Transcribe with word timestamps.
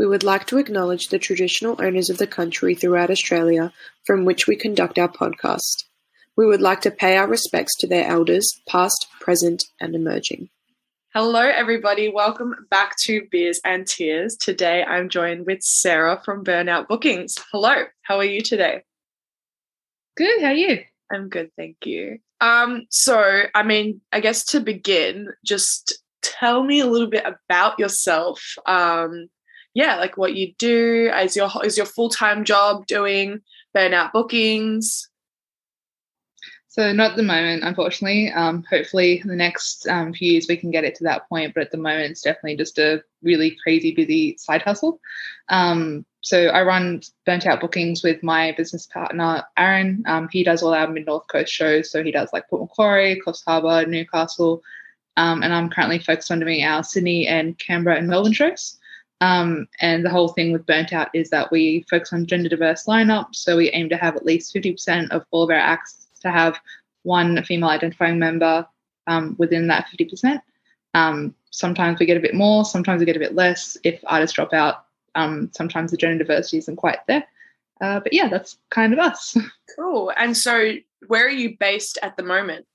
We 0.00 0.06
would 0.06 0.24
like 0.24 0.46
to 0.46 0.56
acknowledge 0.56 1.08
the 1.08 1.18
traditional 1.18 1.76
owners 1.78 2.08
of 2.08 2.16
the 2.16 2.26
country 2.26 2.74
throughout 2.74 3.10
Australia 3.10 3.70
from 4.06 4.24
which 4.24 4.46
we 4.46 4.56
conduct 4.56 4.98
our 4.98 5.10
podcast. 5.10 5.84
We 6.38 6.46
would 6.46 6.62
like 6.62 6.80
to 6.80 6.90
pay 6.90 7.18
our 7.18 7.28
respects 7.28 7.76
to 7.80 7.86
their 7.86 8.06
elders, 8.06 8.62
past, 8.66 9.08
present, 9.20 9.62
and 9.78 9.94
emerging. 9.94 10.48
Hello, 11.12 11.42
everybody. 11.42 12.08
Welcome 12.08 12.66
back 12.70 12.96
to 13.02 13.28
Beers 13.30 13.60
and 13.62 13.86
Tears. 13.86 14.38
Today 14.40 14.82
I'm 14.84 15.10
joined 15.10 15.44
with 15.44 15.60
Sarah 15.60 16.22
from 16.24 16.44
Burnout 16.44 16.88
Bookings. 16.88 17.34
Hello, 17.52 17.84
how 18.00 18.16
are 18.16 18.24
you 18.24 18.40
today? 18.40 18.84
Good, 20.16 20.40
how 20.40 20.46
are 20.46 20.54
you? 20.54 20.82
I'm 21.12 21.28
good, 21.28 21.50
thank 21.58 21.76
you. 21.84 22.20
Um, 22.40 22.86
so, 22.88 23.42
I 23.54 23.62
mean, 23.64 24.00
I 24.12 24.20
guess 24.20 24.46
to 24.46 24.60
begin, 24.60 25.28
just 25.44 26.02
tell 26.22 26.64
me 26.64 26.80
a 26.80 26.86
little 26.86 27.10
bit 27.10 27.26
about 27.26 27.78
yourself. 27.78 28.40
Um, 28.64 29.28
yeah, 29.80 29.96
like 29.96 30.18
what 30.18 30.34
you 30.34 30.52
do. 30.58 31.10
Is 31.22 31.34
your 31.34 31.48
is 31.64 31.78
your 31.78 31.86
full 31.86 32.10
time 32.10 32.44
job 32.44 32.86
doing 32.86 33.40
burnout 33.74 34.12
bookings? 34.12 35.08
So 36.68 36.92
not 36.92 37.12
at 37.12 37.16
the 37.16 37.22
moment, 37.22 37.64
unfortunately. 37.64 38.30
Um, 38.30 38.62
hopefully, 38.68 39.20
in 39.20 39.28
the 39.28 39.34
next 39.34 39.88
um, 39.88 40.12
few 40.12 40.32
years 40.32 40.46
we 40.48 40.58
can 40.58 40.70
get 40.70 40.84
it 40.84 40.94
to 40.96 41.04
that 41.04 41.26
point. 41.30 41.54
But 41.54 41.62
at 41.62 41.70
the 41.70 41.78
moment, 41.78 42.10
it's 42.10 42.20
definitely 42.20 42.58
just 42.58 42.78
a 42.78 43.02
really 43.22 43.56
crazy 43.62 43.92
busy 43.94 44.36
side 44.36 44.60
hustle. 44.60 45.00
Um, 45.48 46.04
so 46.20 46.48
I 46.48 46.62
run 46.62 47.00
burnt 47.24 47.46
out 47.46 47.62
bookings 47.62 48.02
with 48.02 48.22
my 48.22 48.52
business 48.58 48.86
partner 48.86 49.42
Aaron. 49.56 50.04
Um, 50.06 50.28
he 50.30 50.44
does 50.44 50.62
all 50.62 50.74
our 50.74 50.88
mid 50.88 51.06
north 51.06 51.26
coast 51.28 51.50
shows. 51.50 51.90
So 51.90 52.04
he 52.04 52.12
does 52.12 52.28
like 52.34 52.50
Port 52.50 52.60
Macquarie, 52.60 53.18
Coffs 53.24 53.42
Harbour, 53.46 53.88
Newcastle, 53.88 54.62
um, 55.16 55.42
and 55.42 55.54
I'm 55.54 55.70
currently 55.70 56.00
focused 56.00 56.30
on 56.30 56.40
doing 56.40 56.64
our 56.64 56.84
Sydney 56.84 57.26
and 57.26 57.58
Canberra 57.58 57.96
and 57.96 58.08
Melbourne 58.08 58.34
shows. 58.34 58.76
Um, 59.20 59.68
and 59.80 60.04
the 60.04 60.10
whole 60.10 60.28
thing 60.28 60.52
with 60.52 60.66
Burnt 60.66 60.92
Out 60.92 61.08
is 61.14 61.28
that 61.30 61.50
we 61.52 61.84
focus 61.90 62.12
on 62.12 62.26
gender 62.26 62.48
diverse 62.48 62.84
lineup. 62.86 63.34
So 63.34 63.56
we 63.56 63.70
aim 63.70 63.88
to 63.90 63.96
have 63.96 64.16
at 64.16 64.24
least 64.24 64.54
50% 64.54 65.10
of 65.10 65.24
all 65.30 65.42
of 65.42 65.50
our 65.50 65.56
acts 65.56 66.06
to 66.20 66.30
have 66.30 66.58
one 67.02 67.42
female 67.44 67.68
identifying 67.68 68.18
member 68.18 68.66
um, 69.06 69.34
within 69.38 69.66
that 69.68 69.86
50%. 69.98 70.40
Um, 70.94 71.34
sometimes 71.50 71.98
we 72.00 72.06
get 72.06 72.16
a 72.16 72.20
bit 72.20 72.34
more, 72.34 72.64
sometimes 72.64 73.00
we 73.00 73.06
get 73.06 73.16
a 73.16 73.20
bit 73.20 73.34
less. 73.34 73.76
If 73.84 74.00
artists 74.06 74.34
drop 74.34 74.52
out, 74.52 74.86
um, 75.14 75.50
sometimes 75.54 75.90
the 75.90 75.96
gender 75.96 76.18
diversity 76.24 76.58
isn't 76.58 76.76
quite 76.76 76.98
there. 77.06 77.24
Uh, 77.80 78.00
but 78.00 78.12
yeah, 78.12 78.28
that's 78.28 78.58
kind 78.70 78.92
of 78.92 78.98
us. 78.98 79.36
Cool. 79.76 80.12
And 80.16 80.36
so, 80.36 80.72
where 81.06 81.24
are 81.24 81.30
you 81.30 81.56
based 81.56 81.96
at 82.02 82.16
the 82.16 82.24
moment? 82.24 82.66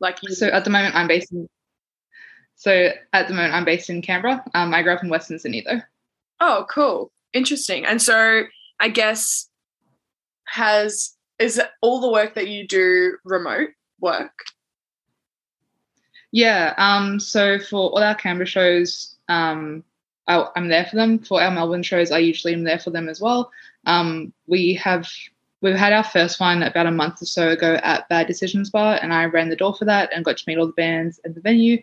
Like, 0.00 0.18
you- 0.22 0.34
so 0.34 0.48
at 0.48 0.64
the 0.64 0.70
moment, 0.70 0.94
I'm 0.94 1.06
based 1.06 1.30
in 1.32 1.46
so 2.56 2.90
at 3.12 3.28
the 3.28 3.34
moment, 3.34 3.54
I'm 3.54 3.64
based 3.64 3.90
in 3.90 4.02
Canberra. 4.02 4.42
Um, 4.54 4.74
I 4.74 4.82
grew 4.82 4.92
up 4.92 5.04
in 5.04 5.10
Western 5.10 5.38
Sydney, 5.38 5.62
though. 5.64 5.80
Oh, 6.40 6.66
cool, 6.68 7.12
interesting. 7.32 7.86
And 7.86 8.00
so 8.02 8.44
I 8.80 8.88
guess 8.88 9.48
has 10.46 11.14
is 11.38 11.60
all 11.82 12.00
the 12.00 12.10
work 12.10 12.34
that 12.34 12.48
you 12.48 12.66
do 12.66 13.16
remote 13.24 13.70
work? 14.00 14.32
Yeah. 16.32 16.74
Um. 16.76 17.20
So 17.20 17.58
for 17.58 17.90
all 17.90 18.02
our 18.02 18.14
Canberra 18.14 18.46
shows, 18.46 19.16
um, 19.28 19.84
I, 20.26 20.46
am 20.56 20.68
there 20.68 20.86
for 20.86 20.96
them. 20.96 21.18
For 21.18 21.42
our 21.42 21.50
Melbourne 21.50 21.82
shows, 21.82 22.10
I 22.10 22.18
usually 22.18 22.54
am 22.54 22.64
there 22.64 22.78
for 22.78 22.90
them 22.90 23.08
as 23.08 23.20
well. 23.20 23.50
Um, 23.86 24.32
we 24.46 24.74
have 24.74 25.08
we've 25.62 25.76
had 25.76 25.92
our 25.92 26.04
first 26.04 26.40
one 26.40 26.62
about 26.62 26.86
a 26.86 26.90
month 26.90 27.22
or 27.22 27.26
so 27.26 27.50
ago 27.50 27.78
at 27.82 28.08
Bad 28.08 28.26
Decisions 28.26 28.70
Bar, 28.70 28.98
and 29.02 29.12
I 29.12 29.26
ran 29.26 29.48
the 29.48 29.56
door 29.56 29.74
for 29.74 29.84
that 29.84 30.12
and 30.12 30.24
got 30.24 30.36
to 30.38 30.44
meet 30.46 30.58
all 30.58 30.66
the 30.66 30.72
bands 30.72 31.20
and 31.24 31.34
the 31.34 31.40
venue 31.40 31.80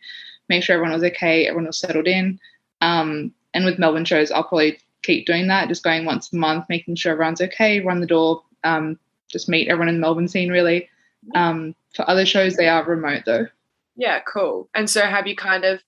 make 0.49 0.63
sure 0.63 0.75
everyone 0.75 0.93
was 0.93 1.03
okay, 1.03 1.47
everyone 1.47 1.67
was 1.67 1.79
settled 1.79 2.07
in. 2.07 2.39
Um, 2.81 3.33
and 3.53 3.65
with 3.65 3.79
Melbourne 3.79 4.05
shows, 4.05 4.31
I'll 4.31 4.43
probably 4.43 4.79
keep 5.03 5.25
doing 5.25 5.47
that, 5.47 5.67
just 5.67 5.83
going 5.83 6.05
once 6.05 6.31
a 6.33 6.35
month, 6.35 6.65
making 6.69 6.95
sure 6.95 7.11
everyone's 7.11 7.41
okay, 7.41 7.79
run 7.79 7.99
the 7.99 8.07
door, 8.07 8.43
um, 8.63 8.97
just 9.31 9.49
meet 9.49 9.67
everyone 9.67 9.89
in 9.89 9.95
the 9.95 10.01
Melbourne 10.01 10.27
scene 10.27 10.49
really. 10.49 10.89
Um, 11.35 11.75
for 11.95 12.09
other 12.09 12.25
shows, 12.25 12.55
they 12.55 12.67
are 12.67 12.83
remote 12.83 13.23
though. 13.25 13.47
Yeah, 13.95 14.19
cool. 14.21 14.69
And 14.73 14.89
so 14.89 15.01
have 15.01 15.27
you 15.27 15.35
kind 15.35 15.65
of, 15.65 15.81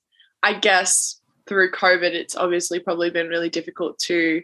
I 0.43 0.53
guess, 0.53 1.21
through 1.47 1.71
COVID, 1.71 2.11
it's 2.11 2.35
obviously 2.35 2.79
probably 2.79 3.09
been 3.09 3.29
really 3.29 3.49
difficult 3.49 3.97
to 3.99 4.43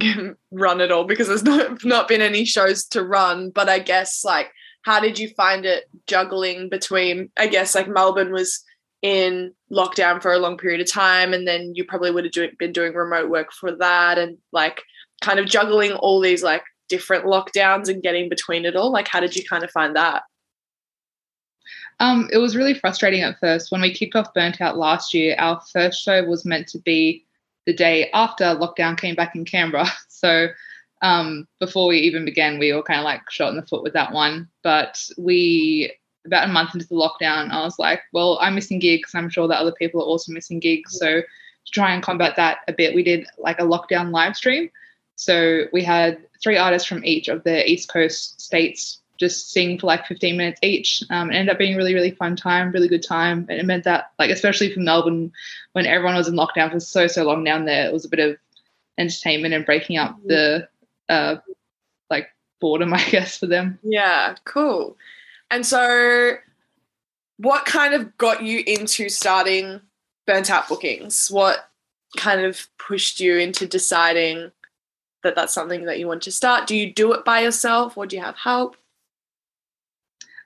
run 0.50 0.80
it 0.80 0.92
all 0.92 1.04
because 1.04 1.28
there's 1.28 1.42
not 1.42 1.84
not 1.84 2.08
been 2.08 2.20
any 2.20 2.44
shows 2.44 2.84
to 2.86 3.02
run. 3.02 3.50
But 3.50 3.68
I 3.68 3.78
guess 3.78 4.24
like, 4.24 4.50
how 4.82 5.00
did 5.00 5.18
you 5.18 5.28
find 5.30 5.64
it 5.64 5.88
juggling 6.06 6.68
between? 6.68 7.30
I 7.36 7.46
guess 7.46 7.74
like 7.74 7.88
Melbourne 7.88 8.32
was 8.32 8.64
in 9.02 9.52
lockdown 9.70 10.20
for 10.22 10.32
a 10.32 10.38
long 10.38 10.56
period 10.56 10.80
of 10.80 10.90
time 10.90 11.32
and 11.32 11.46
then 11.46 11.72
you 11.74 11.84
probably 11.84 12.10
would 12.10 12.24
have 12.24 12.32
do, 12.32 12.48
been 12.58 12.72
doing 12.72 12.94
remote 12.94 13.28
work 13.28 13.52
for 13.52 13.74
that 13.76 14.18
and 14.18 14.38
like 14.52 14.82
kind 15.20 15.38
of 15.38 15.46
juggling 15.46 15.92
all 15.92 16.20
these 16.20 16.42
like 16.42 16.62
different 16.88 17.24
lockdowns 17.24 17.88
and 17.88 18.02
getting 18.02 18.28
between 18.28 18.64
it 18.64 18.76
all. 18.76 18.90
Like 18.90 19.08
how 19.08 19.20
did 19.20 19.36
you 19.36 19.44
kind 19.44 19.64
of 19.64 19.70
find 19.70 19.94
that? 19.96 20.22
Um, 21.98 22.28
it 22.32 22.38
was 22.38 22.56
really 22.56 22.74
frustrating 22.74 23.22
at 23.22 23.40
first. 23.40 23.72
When 23.72 23.80
we 23.80 23.92
kicked 23.92 24.16
off 24.16 24.34
burnt 24.34 24.60
out 24.60 24.78
last 24.78 25.12
year 25.14 25.36
our 25.38 25.60
first 25.72 26.02
show 26.02 26.24
was 26.24 26.44
meant 26.44 26.68
to 26.68 26.78
be 26.78 27.24
the 27.66 27.74
day 27.74 28.10
after 28.12 28.44
lockdown 28.44 28.98
came 28.98 29.14
back 29.14 29.34
in 29.34 29.44
canberra. 29.44 29.88
So 30.08 30.48
um, 31.02 31.46
before 31.60 31.88
we 31.88 31.98
even 31.98 32.24
began 32.24 32.58
we 32.58 32.72
were 32.72 32.82
kind 32.82 33.00
of 33.00 33.04
like 33.04 33.30
shot 33.30 33.50
in 33.50 33.56
the 33.56 33.66
foot 33.66 33.82
with 33.82 33.92
that 33.92 34.12
one. 34.12 34.48
But 34.62 34.98
we 35.18 35.92
about 36.26 36.48
a 36.48 36.52
month 36.52 36.74
into 36.74 36.86
the 36.86 36.94
lockdown, 36.94 37.50
I 37.50 37.64
was 37.64 37.78
like, 37.78 38.02
well, 38.12 38.38
I'm 38.40 38.54
missing 38.54 38.78
gigs. 38.78 39.14
I'm 39.14 39.30
sure 39.30 39.48
that 39.48 39.58
other 39.58 39.72
people 39.72 40.00
are 40.00 40.06
also 40.06 40.32
missing 40.32 40.60
gigs. 40.60 40.98
So 40.98 41.20
to 41.20 41.72
try 41.72 41.92
and 41.92 42.02
combat 42.02 42.36
that 42.36 42.58
a 42.68 42.72
bit, 42.72 42.94
we 42.94 43.02
did 43.02 43.26
like 43.38 43.58
a 43.58 43.64
lockdown 43.64 44.10
live 44.10 44.36
stream. 44.36 44.70
So 45.16 45.64
we 45.72 45.82
had 45.82 46.18
three 46.42 46.58
artists 46.58 46.86
from 46.86 47.04
each 47.04 47.28
of 47.28 47.42
the 47.44 47.68
East 47.68 47.88
Coast 47.88 48.40
states 48.40 49.00
just 49.18 49.50
sing 49.50 49.78
for 49.78 49.86
like 49.86 50.06
15 50.06 50.36
minutes 50.36 50.60
each. 50.62 51.02
Um, 51.10 51.30
it 51.30 51.36
ended 51.36 51.52
up 51.52 51.58
being 51.58 51.76
really, 51.76 51.94
really 51.94 52.10
fun 52.10 52.36
time, 52.36 52.70
really 52.72 52.88
good 52.88 53.02
time. 53.02 53.46
And 53.48 53.58
it 53.58 53.64
meant 53.64 53.84
that, 53.84 54.12
like, 54.18 54.30
especially 54.30 54.72
for 54.72 54.80
Melbourne, 54.80 55.32
when 55.72 55.86
everyone 55.86 56.16
was 56.16 56.28
in 56.28 56.34
lockdown 56.34 56.70
for 56.70 56.80
so, 56.80 57.06
so 57.06 57.24
long 57.24 57.44
down 57.44 57.64
there, 57.64 57.86
it 57.86 57.92
was 57.92 58.04
a 58.04 58.10
bit 58.10 58.18
of 58.18 58.36
entertainment 58.98 59.54
and 59.54 59.64
breaking 59.64 59.96
up 59.96 60.18
the, 60.26 60.68
uh, 61.08 61.36
like, 62.10 62.28
boredom, 62.60 62.92
I 62.94 63.04
guess, 63.04 63.38
for 63.38 63.46
them. 63.46 63.78
Yeah, 63.82 64.34
cool. 64.44 64.96
And 65.50 65.64
so, 65.64 66.34
what 67.38 67.64
kind 67.66 67.94
of 67.94 68.16
got 68.18 68.42
you 68.42 68.62
into 68.66 69.08
starting 69.08 69.80
Burnt 70.26 70.50
Out 70.50 70.68
Bookings? 70.68 71.30
What 71.30 71.70
kind 72.16 72.40
of 72.40 72.66
pushed 72.78 73.20
you 73.20 73.38
into 73.38 73.66
deciding 73.66 74.50
that 75.22 75.34
that's 75.34 75.52
something 75.52 75.84
that 75.84 75.98
you 75.98 76.06
want 76.06 76.22
to 76.22 76.32
start? 76.32 76.66
Do 76.66 76.76
you 76.76 76.92
do 76.92 77.12
it 77.12 77.24
by 77.24 77.40
yourself 77.40 77.96
or 77.96 78.06
do 78.06 78.16
you 78.16 78.22
have 78.22 78.36
help? 78.36 78.76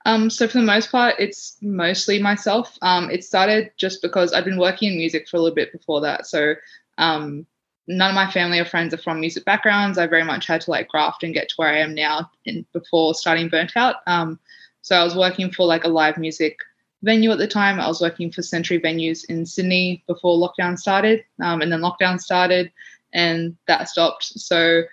Um, 0.05 0.29
so 0.29 0.47
for 0.47 0.57
the 0.57 0.65
most 0.65 0.91
part, 0.91 1.15
it's 1.19 1.57
mostly 1.61 2.19
myself. 2.19 2.77
Um, 2.81 3.09
it 3.11 3.23
started 3.23 3.71
just 3.77 4.01
because 4.01 4.33
I've 4.33 4.45
been 4.45 4.57
working 4.57 4.91
in 4.91 4.97
music 4.97 5.27
for 5.29 5.37
a 5.37 5.39
little 5.39 5.55
bit 5.55 5.71
before 5.71 6.01
that. 6.01 6.25
So 6.25 6.55
um, 6.97 7.45
none 7.87 8.09
of 8.09 8.15
my 8.15 8.29
family 8.31 8.59
or 8.59 8.65
friends 8.65 8.93
are 8.93 8.97
from 8.97 9.19
music 9.19 9.45
backgrounds. 9.45 9.97
I 9.97 10.07
very 10.07 10.23
much 10.23 10.47
had 10.47 10.61
to 10.61 10.71
like 10.71 10.87
graft 10.87 11.23
and 11.23 11.33
get 11.33 11.49
to 11.49 11.55
where 11.57 11.69
I 11.69 11.79
am 11.79 11.93
now 11.93 12.31
in, 12.45 12.65
before 12.73 13.13
starting 13.13 13.49
Burnt 13.49 13.73
Out. 13.75 13.97
Um, 14.07 14.39
so 14.81 14.95
I 14.95 15.03
was 15.03 15.15
working 15.15 15.51
for 15.51 15.65
like 15.65 15.83
a 15.83 15.89
live 15.89 16.17
music 16.17 16.57
venue 17.03 17.31
at 17.31 17.37
the 17.37 17.47
time. 17.47 17.79
I 17.79 17.87
was 17.87 18.01
working 18.01 18.31
for 18.31 18.41
Century 18.41 18.79
Venues 18.79 19.25
in 19.29 19.45
Sydney 19.45 20.03
before 20.07 20.37
lockdown 20.37 20.77
started, 20.77 21.23
um, 21.41 21.61
and 21.61 21.71
then 21.71 21.81
lockdown 21.81 22.19
started, 22.19 22.71
and 23.13 23.55
that 23.67 23.89
stopped. 23.89 24.23
So 24.23 24.83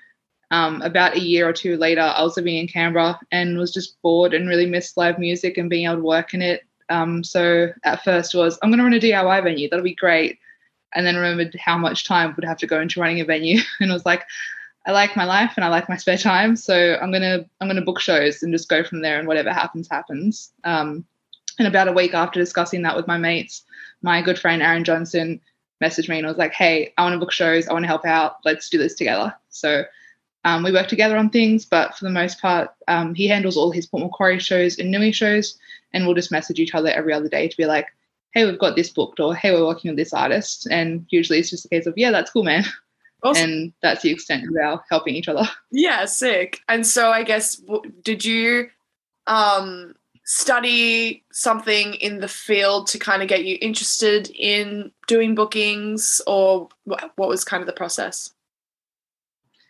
um, 0.50 0.80
about 0.82 1.16
a 1.16 1.20
year 1.20 1.48
or 1.48 1.52
two 1.52 1.76
later, 1.76 2.00
I 2.00 2.22
was 2.22 2.36
living 2.36 2.56
in 2.56 2.68
Canberra 2.68 3.18
and 3.32 3.58
was 3.58 3.72
just 3.72 4.00
bored 4.02 4.34
and 4.34 4.48
really 4.48 4.66
missed 4.66 4.96
live 4.96 5.18
music 5.18 5.58
and 5.58 5.68
being 5.68 5.86
able 5.86 5.96
to 5.96 6.02
work 6.02 6.34
in 6.34 6.42
it. 6.42 6.62
Um, 6.88 7.22
so 7.22 7.68
at 7.84 8.02
first 8.02 8.34
was 8.34 8.58
I'm 8.62 8.70
going 8.70 8.78
to 8.78 8.84
run 8.84 8.94
a 8.94 9.00
DIY 9.00 9.44
venue. 9.44 9.68
That'll 9.68 9.84
be 9.84 9.94
great. 9.94 10.38
And 10.94 11.06
then 11.06 11.16
remembered 11.16 11.54
how 11.62 11.76
much 11.76 12.06
time 12.06 12.32
would 12.34 12.46
have 12.46 12.56
to 12.58 12.66
go 12.66 12.80
into 12.80 13.00
running 13.00 13.20
a 13.20 13.24
venue, 13.24 13.60
and 13.80 13.92
was 13.92 14.06
like, 14.06 14.24
I 14.88 14.92
like 14.92 15.16
my 15.16 15.24
life 15.24 15.52
and 15.56 15.64
I 15.66 15.68
like 15.68 15.86
my 15.90 15.98
spare 15.98 16.16
time. 16.16 16.56
So 16.56 16.98
I'm 17.00 17.12
gonna 17.12 17.44
I'm 17.60 17.68
gonna 17.68 17.82
book 17.82 18.00
shows 18.00 18.42
and 18.42 18.52
just 18.52 18.70
go 18.70 18.82
from 18.82 19.02
there 19.02 19.18
and 19.18 19.28
whatever 19.28 19.52
happens 19.52 19.86
happens. 19.88 20.50
Um, 20.64 21.04
and 21.58 21.68
about 21.68 21.88
a 21.88 21.92
week 21.92 22.14
after 22.14 22.40
discussing 22.40 22.82
that 22.82 22.96
with 22.96 23.06
my 23.06 23.18
mates, 23.18 23.64
my 24.00 24.22
good 24.22 24.38
friend 24.38 24.62
Aaron 24.62 24.84
Johnson 24.84 25.42
messaged 25.84 26.08
me 26.08 26.18
and 26.18 26.26
was 26.26 26.38
like, 26.38 26.54
"Hey, 26.54 26.94
I 26.96 27.02
want 27.02 27.12
to 27.12 27.18
book 27.18 27.32
shows. 27.32 27.68
I 27.68 27.74
want 27.74 27.82
to 27.82 27.88
help 27.88 28.06
out. 28.06 28.36
Let's 28.46 28.70
do 28.70 28.78
this 28.78 28.94
together." 28.94 29.34
So 29.50 29.84
um, 30.44 30.62
we 30.62 30.72
work 30.72 30.88
together 30.88 31.18
on 31.18 31.28
things, 31.28 31.66
but 31.66 31.94
for 31.94 32.06
the 32.06 32.10
most 32.10 32.40
part, 32.40 32.70
um, 32.86 33.14
he 33.14 33.28
handles 33.28 33.58
all 33.58 33.70
his 33.70 33.86
Port 33.86 34.02
Macquarie 34.04 34.38
shows 34.38 34.78
and 34.78 34.90
Newy 34.90 35.12
shows, 35.12 35.58
and 35.92 36.06
we'll 36.06 36.14
just 36.14 36.32
message 36.32 36.60
each 36.60 36.74
other 36.74 36.88
every 36.88 37.12
other 37.12 37.28
day 37.28 37.46
to 37.46 37.56
be 37.58 37.66
like, 37.66 37.88
"Hey, 38.32 38.46
we've 38.46 38.58
got 38.58 38.74
this 38.74 38.88
booked," 38.88 39.20
or 39.20 39.34
"Hey, 39.34 39.52
we're 39.52 39.66
working 39.66 39.90
with 39.90 39.98
this 39.98 40.14
artist," 40.14 40.66
and 40.70 41.04
usually 41.10 41.40
it's 41.40 41.50
just 41.50 41.66
a 41.66 41.68
case 41.68 41.84
of, 41.84 41.98
"Yeah, 41.98 42.10
that's 42.10 42.30
cool, 42.30 42.44
man." 42.44 42.64
Awesome. 43.22 43.50
And 43.50 43.72
that's 43.82 44.02
the 44.02 44.10
extent 44.10 44.44
of 44.48 44.56
our 44.62 44.82
helping 44.90 45.14
each 45.14 45.28
other. 45.28 45.48
Yeah, 45.70 46.06
sick. 46.06 46.60
And 46.68 46.86
so 46.86 47.10
I 47.10 47.22
guess 47.22 47.60
did 48.02 48.24
you 48.24 48.68
um 49.26 49.94
study 50.24 51.24
something 51.32 51.94
in 51.94 52.20
the 52.20 52.28
field 52.28 52.86
to 52.86 52.98
kind 52.98 53.22
of 53.22 53.28
get 53.28 53.44
you 53.44 53.56
interested 53.62 54.30
in 54.34 54.92
doing 55.06 55.34
bookings, 55.34 56.20
or 56.26 56.68
what 56.84 57.16
was 57.16 57.44
kind 57.44 57.62
of 57.62 57.66
the 57.66 57.72
process? 57.72 58.30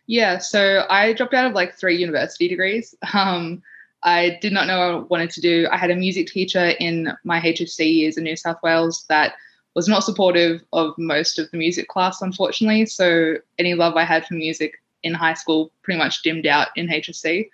Yeah, 0.09 0.39
so 0.39 0.85
I 0.91 1.13
dropped 1.13 1.35
out 1.35 1.47
of 1.47 1.53
like 1.53 1.75
three 1.75 1.97
university 1.97 2.49
degrees. 2.49 2.95
Um, 3.15 3.63
I 4.05 4.39
did 4.41 4.53
not 4.53 4.69
know 4.69 4.79
what 4.79 4.89
I 4.89 4.99
wanted 5.09 5.31
to 5.31 5.41
do. 5.41 5.69
I 5.73 5.77
had 5.77 5.91
a 5.91 5.97
music 5.97 6.29
teacher 6.29 6.69
in 6.79 7.13
my 7.25 7.41
HSC 7.41 7.95
years 7.95 8.17
in 8.17 8.23
New 8.23 8.37
South 8.37 8.59
Wales 8.63 9.05
that 9.09 9.35
was 9.79 9.87
not 9.87 10.03
supportive 10.03 10.61
of 10.73 10.93
most 10.99 11.39
of 11.39 11.49
the 11.53 11.57
music 11.57 11.87
class, 11.87 12.21
unfortunately. 12.21 12.85
So 12.85 13.37
any 13.61 13.75
love 13.75 13.95
I 13.95 14.03
had 14.03 14.27
for 14.27 14.35
music 14.35 14.83
in 15.05 15.15
high 15.15 15.35
school 15.35 15.71
pretty 15.83 15.99
much 15.99 16.23
dimmed 16.23 16.49
out 16.49 16.67
in 16.75 16.89
HSC. 16.89 17.49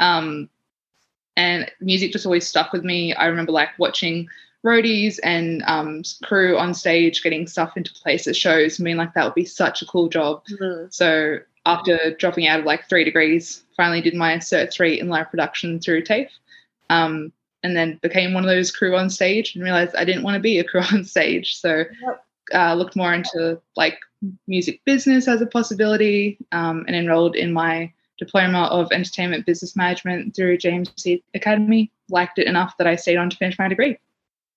Um, 0.00 0.48
and 1.36 1.70
music 1.80 2.10
just 2.10 2.26
always 2.26 2.48
stuck 2.48 2.72
with 2.72 2.82
me. 2.82 3.14
I 3.14 3.26
remember 3.26 3.52
like 3.52 3.78
watching 3.78 4.26
roadies 4.66 5.20
and 5.22 5.62
um, 5.68 6.02
crew 6.24 6.58
on 6.58 6.74
stage 6.74 7.22
getting 7.22 7.46
stuff 7.46 7.76
into 7.76 7.94
place 7.94 8.26
at 8.26 8.34
shows. 8.34 8.80
I 8.80 8.82
mean, 8.82 8.96
like 8.96 9.14
that 9.14 9.24
would 9.24 9.36
be 9.36 9.44
such 9.44 9.80
a 9.80 9.86
cool 9.86 10.08
job. 10.08 10.42
Mm-hmm. 10.50 10.86
So 10.90 11.38
after 11.64 12.16
dropping 12.18 12.48
out 12.48 12.58
of 12.58 12.66
like 12.66 12.88
three 12.88 13.04
degrees, 13.04 13.62
finally 13.76 14.00
did 14.00 14.16
my 14.16 14.34
Cert 14.38 14.72
3 14.72 14.98
in 14.98 15.08
live 15.08 15.30
production 15.30 15.78
through 15.78 16.02
TAFE. 16.02 16.32
Um, 16.90 17.32
and 17.68 17.76
then 17.76 17.98
became 18.02 18.32
one 18.32 18.42
of 18.42 18.48
those 18.48 18.70
crew 18.70 18.96
on 18.96 19.10
stage 19.10 19.54
and 19.54 19.62
realized 19.62 19.94
I 19.94 20.06
didn't 20.06 20.22
want 20.22 20.34
to 20.36 20.40
be 20.40 20.58
a 20.58 20.64
crew 20.64 20.80
on 20.92 21.04
stage. 21.04 21.56
So 21.56 21.84
yep. 22.02 22.24
uh, 22.54 22.74
looked 22.74 22.96
more 22.96 23.12
into 23.12 23.60
like 23.76 23.98
music 24.46 24.80
business 24.86 25.28
as 25.28 25.42
a 25.42 25.46
possibility 25.46 26.38
um, 26.50 26.84
and 26.86 26.96
enrolled 26.96 27.36
in 27.36 27.52
my 27.52 27.92
diploma 28.18 28.64
of 28.64 28.90
entertainment 28.90 29.46
business 29.46 29.76
management 29.76 30.34
through 30.34 30.58
JMC 30.58 31.22
Academy. 31.34 31.92
Liked 32.08 32.38
it 32.38 32.46
enough 32.46 32.76
that 32.78 32.86
I 32.86 32.96
stayed 32.96 33.18
on 33.18 33.28
to 33.28 33.36
finish 33.36 33.58
my 33.58 33.68
degree. 33.68 33.98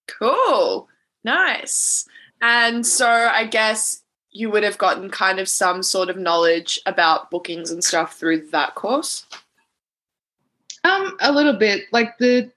Cool. 0.07 0.87
Nice. 1.25 2.07
And 2.41 2.85
so 2.85 3.07
I 3.07 3.45
guess 3.45 4.01
you 4.31 4.49
would 4.49 4.63
have 4.63 4.77
gotten 4.77 5.09
kind 5.09 5.39
of 5.39 5.49
some 5.49 5.83
sort 5.83 6.09
of 6.09 6.17
knowledge 6.17 6.79
about 6.85 7.29
bookings 7.29 7.69
and 7.69 7.83
stuff 7.83 8.17
through 8.17 8.47
that 8.51 8.73
course. 8.75 9.25
Um, 10.83 11.17
a 11.19 11.31
little 11.31 11.53
bit. 11.53 11.83
Like 11.91 12.17
the 12.17 12.49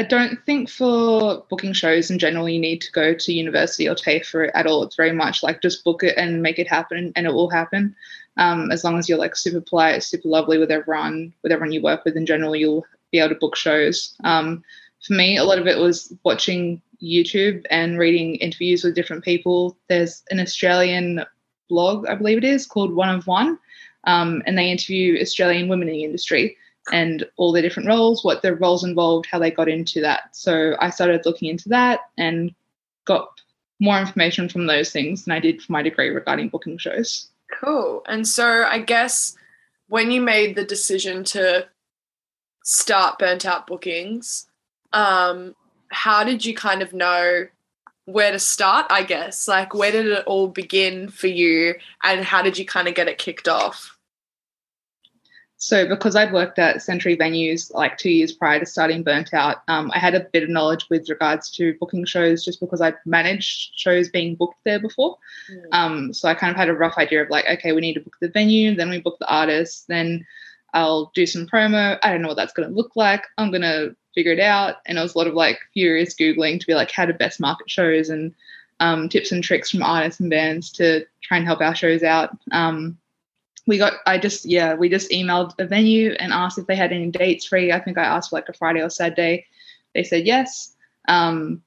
I 0.00 0.02
don't 0.02 0.42
think 0.46 0.70
for 0.70 1.44
booking 1.50 1.74
shows 1.74 2.10
in 2.10 2.18
general 2.18 2.48
you 2.48 2.58
need 2.58 2.80
to 2.80 2.90
go 2.90 3.12
to 3.12 3.32
university 3.34 3.86
or 3.86 3.94
TAFE 3.94 4.24
for 4.24 4.44
it 4.44 4.52
at 4.54 4.66
all. 4.66 4.82
It's 4.82 4.96
very 4.96 5.12
much 5.12 5.42
like 5.42 5.60
just 5.60 5.84
book 5.84 6.02
it 6.02 6.16
and 6.16 6.42
make 6.42 6.58
it 6.58 6.66
happen, 6.66 7.12
and 7.16 7.26
it 7.26 7.34
will 7.34 7.50
happen. 7.50 7.94
Um, 8.38 8.70
as 8.70 8.82
long 8.82 8.98
as 8.98 9.10
you're 9.10 9.18
like 9.18 9.36
super 9.36 9.60
polite, 9.60 10.02
super 10.02 10.26
lovely 10.26 10.56
with 10.56 10.70
everyone, 10.70 11.34
with 11.42 11.52
everyone 11.52 11.72
you 11.72 11.82
work 11.82 12.06
with 12.06 12.16
in 12.16 12.24
general, 12.24 12.56
you'll 12.56 12.86
be 13.10 13.18
able 13.18 13.28
to 13.28 13.34
book 13.34 13.56
shows. 13.56 14.14
Um, 14.24 14.64
for 15.06 15.12
me, 15.12 15.36
a 15.36 15.44
lot 15.44 15.58
of 15.58 15.66
it 15.66 15.76
was 15.76 16.10
watching 16.24 16.80
YouTube 17.02 17.66
and 17.68 17.98
reading 17.98 18.36
interviews 18.36 18.82
with 18.82 18.94
different 18.94 19.22
people. 19.22 19.76
There's 19.90 20.22
an 20.30 20.40
Australian 20.40 21.26
blog, 21.68 22.06
I 22.06 22.14
believe 22.14 22.38
it 22.38 22.44
is, 22.44 22.66
called 22.66 22.94
One 22.94 23.14
of 23.14 23.26
One, 23.26 23.58
um, 24.04 24.42
and 24.46 24.56
they 24.56 24.70
interview 24.70 25.20
Australian 25.20 25.68
women 25.68 25.88
in 25.88 25.94
the 25.94 26.04
industry 26.04 26.56
and 26.92 27.26
all 27.36 27.52
the 27.52 27.62
different 27.62 27.88
roles, 27.88 28.24
what 28.24 28.42
their 28.42 28.54
roles 28.54 28.84
involved, 28.84 29.26
how 29.30 29.38
they 29.38 29.50
got 29.50 29.68
into 29.68 30.00
that. 30.00 30.34
So 30.34 30.76
I 30.80 30.90
started 30.90 31.22
looking 31.24 31.48
into 31.48 31.68
that 31.68 32.00
and 32.16 32.54
got 33.04 33.40
more 33.80 33.98
information 33.98 34.48
from 34.48 34.66
those 34.66 34.90
things 34.90 35.24
than 35.24 35.32
I 35.32 35.40
did 35.40 35.62
for 35.62 35.72
my 35.72 35.82
degree 35.82 36.08
regarding 36.08 36.48
booking 36.48 36.78
shows. 36.78 37.28
Cool. 37.50 38.02
And 38.06 38.26
so 38.26 38.64
I 38.64 38.78
guess 38.78 39.36
when 39.88 40.10
you 40.10 40.20
made 40.20 40.54
the 40.54 40.64
decision 40.64 41.24
to 41.24 41.66
start 42.62 43.18
burnt 43.18 43.46
out 43.46 43.66
bookings, 43.66 44.46
um, 44.92 45.54
how 45.88 46.24
did 46.24 46.44
you 46.44 46.54
kind 46.54 46.82
of 46.82 46.92
know 46.92 47.46
where 48.04 48.32
to 48.32 48.38
start, 48.38 48.86
I 48.90 49.02
guess? 49.02 49.48
Like 49.48 49.74
where 49.74 49.92
did 49.92 50.06
it 50.06 50.26
all 50.26 50.48
begin 50.48 51.08
for 51.08 51.26
you 51.26 51.74
and 52.02 52.24
how 52.24 52.42
did 52.42 52.58
you 52.58 52.64
kind 52.64 52.88
of 52.88 52.94
get 52.94 53.08
it 53.08 53.18
kicked 53.18 53.48
off? 53.48 53.96
So, 55.62 55.86
because 55.86 56.16
I'd 56.16 56.32
worked 56.32 56.58
at 56.58 56.80
Century 56.80 57.18
Venues 57.18 57.72
like 57.74 57.98
two 57.98 58.08
years 58.08 58.32
prior 58.32 58.58
to 58.58 58.64
starting 58.64 59.02
Burnt 59.02 59.34
Out, 59.34 59.58
um, 59.68 59.90
I 59.94 59.98
had 59.98 60.14
a 60.14 60.20
bit 60.20 60.42
of 60.42 60.48
knowledge 60.48 60.88
with 60.88 61.10
regards 61.10 61.50
to 61.50 61.74
booking 61.78 62.06
shows 62.06 62.42
just 62.42 62.60
because 62.60 62.80
I'd 62.80 62.96
managed 63.04 63.72
shows 63.74 64.08
being 64.08 64.36
booked 64.36 64.56
there 64.64 64.80
before. 64.80 65.18
Mm. 65.52 65.66
Um, 65.72 66.14
so, 66.14 66.30
I 66.30 66.34
kind 66.34 66.50
of 66.50 66.56
had 66.56 66.70
a 66.70 66.74
rough 66.74 66.96
idea 66.96 67.22
of 67.22 67.28
like, 67.28 67.44
okay, 67.44 67.72
we 67.72 67.82
need 67.82 67.92
to 67.94 68.00
book 68.00 68.16
the 68.22 68.30
venue, 68.30 68.74
then 68.74 68.88
we 68.88 69.00
book 69.00 69.18
the 69.20 69.30
artist, 69.30 69.86
then 69.86 70.26
I'll 70.72 71.12
do 71.14 71.26
some 71.26 71.46
promo. 71.46 71.98
I 72.02 72.10
don't 72.10 72.22
know 72.22 72.28
what 72.28 72.38
that's 72.38 72.54
going 72.54 72.68
to 72.68 72.74
look 72.74 72.96
like. 72.96 73.26
I'm 73.36 73.50
going 73.50 73.60
to 73.60 73.94
figure 74.14 74.32
it 74.32 74.40
out. 74.40 74.76
And 74.86 74.96
it 74.96 75.02
was 75.02 75.14
a 75.14 75.18
lot 75.18 75.26
of 75.26 75.34
like 75.34 75.58
furious 75.74 76.14
Googling 76.14 76.58
to 76.58 76.66
be 76.66 76.74
like, 76.74 76.90
how 76.90 77.04
to 77.04 77.12
best 77.12 77.38
market 77.38 77.70
shows 77.70 78.08
and 78.08 78.34
um, 78.78 79.10
tips 79.10 79.30
and 79.30 79.44
tricks 79.44 79.70
from 79.70 79.82
artists 79.82 80.20
and 80.20 80.30
bands 80.30 80.70
to 80.72 81.04
try 81.22 81.36
and 81.36 81.46
help 81.46 81.60
our 81.60 81.74
shows 81.74 82.02
out. 82.02 82.30
Um, 82.50 82.96
we 83.66 83.78
got 83.78 83.94
i 84.06 84.18
just 84.18 84.44
yeah 84.44 84.74
we 84.74 84.88
just 84.88 85.10
emailed 85.10 85.54
a 85.58 85.66
venue 85.66 86.12
and 86.12 86.32
asked 86.32 86.58
if 86.58 86.66
they 86.66 86.76
had 86.76 86.92
any 86.92 87.10
dates 87.10 87.46
free. 87.46 87.72
I 87.72 87.80
think 87.80 87.98
i 87.98 88.04
asked 88.04 88.30
for 88.30 88.36
like 88.36 88.48
a 88.48 88.52
friday 88.52 88.80
or 88.80 88.90
saturday. 88.90 89.46
They 89.94 90.04
said 90.04 90.26
yes. 90.26 90.76
Um, 91.08 91.62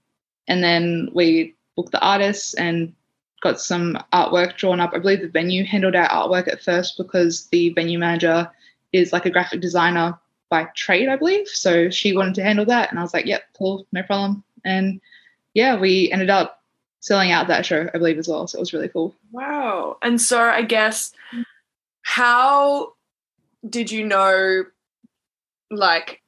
and 0.48 0.64
then 0.64 1.10
we 1.14 1.56
booked 1.76 1.92
the 1.92 2.02
artists 2.02 2.54
and 2.54 2.94
got 3.42 3.60
some 3.60 3.98
artwork 4.14 4.56
drawn 4.56 4.80
up. 4.80 4.92
I 4.94 5.00
believe 5.00 5.22
the 5.22 5.28
venue 5.28 5.66
handled 5.66 5.96
our 5.96 6.08
artwork 6.08 6.48
at 6.48 6.64
first 6.64 6.98
because 6.98 7.48
the 7.48 7.70
venue 7.72 8.00
manager 8.00 8.50
is 8.94 9.12
like 9.12 9.26
a 9.26 9.30
graphic 9.30 9.60
designer 9.60 10.18
by 10.50 10.66
trade 10.76 11.10
i 11.10 11.16
believe. 11.16 11.48
So 11.48 11.90
she 11.90 12.16
wanted 12.16 12.36
to 12.36 12.44
handle 12.44 12.66
that. 12.66 12.90
And 12.90 13.00
i 13.00 13.02
was 13.02 13.14
like 13.14 13.26
yep 13.26 13.44
cool. 13.58 13.86
No 13.92 14.04
problem. 14.04 14.44
And 14.66 15.02
yeah 15.54 15.80
we 15.80 16.12
ended 16.12 16.30
up 16.30 16.62
selling 17.00 17.32
out 17.32 17.48
that 17.48 17.66
show 17.66 17.90
i 17.94 17.98
believe 17.98 18.18
as 18.18 18.28
well. 18.28 18.48
So 18.48 18.58
it 18.58 18.62
was 18.62 18.74
really 18.74 18.90
cool. 18.90 19.16
Wow. 19.32 19.98
And 20.02 20.22
so 20.22 20.42
i 20.42 20.62
guess 20.62 21.14
how 22.14 22.94
did 23.68 23.92
you 23.92 24.06
know 24.06 24.64
like 25.72 26.22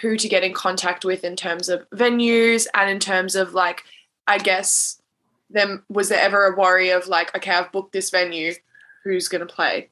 who 0.00 0.16
to 0.16 0.28
get 0.28 0.42
in 0.42 0.52
contact 0.52 1.04
with 1.04 1.22
in 1.22 1.36
terms 1.36 1.68
of 1.68 1.88
venues 1.90 2.66
and 2.74 2.90
in 2.90 2.98
terms 2.98 3.36
of 3.36 3.54
like 3.54 3.84
i 4.26 4.38
guess 4.38 5.00
then 5.50 5.80
was 5.88 6.08
there 6.08 6.20
ever 6.20 6.46
a 6.46 6.58
worry 6.58 6.90
of 6.90 7.06
like 7.06 7.32
okay 7.36 7.52
i've 7.52 7.70
booked 7.70 7.92
this 7.92 8.10
venue 8.10 8.52
who's 9.04 9.28
going 9.28 9.46
to 9.46 9.54
play 9.54 9.88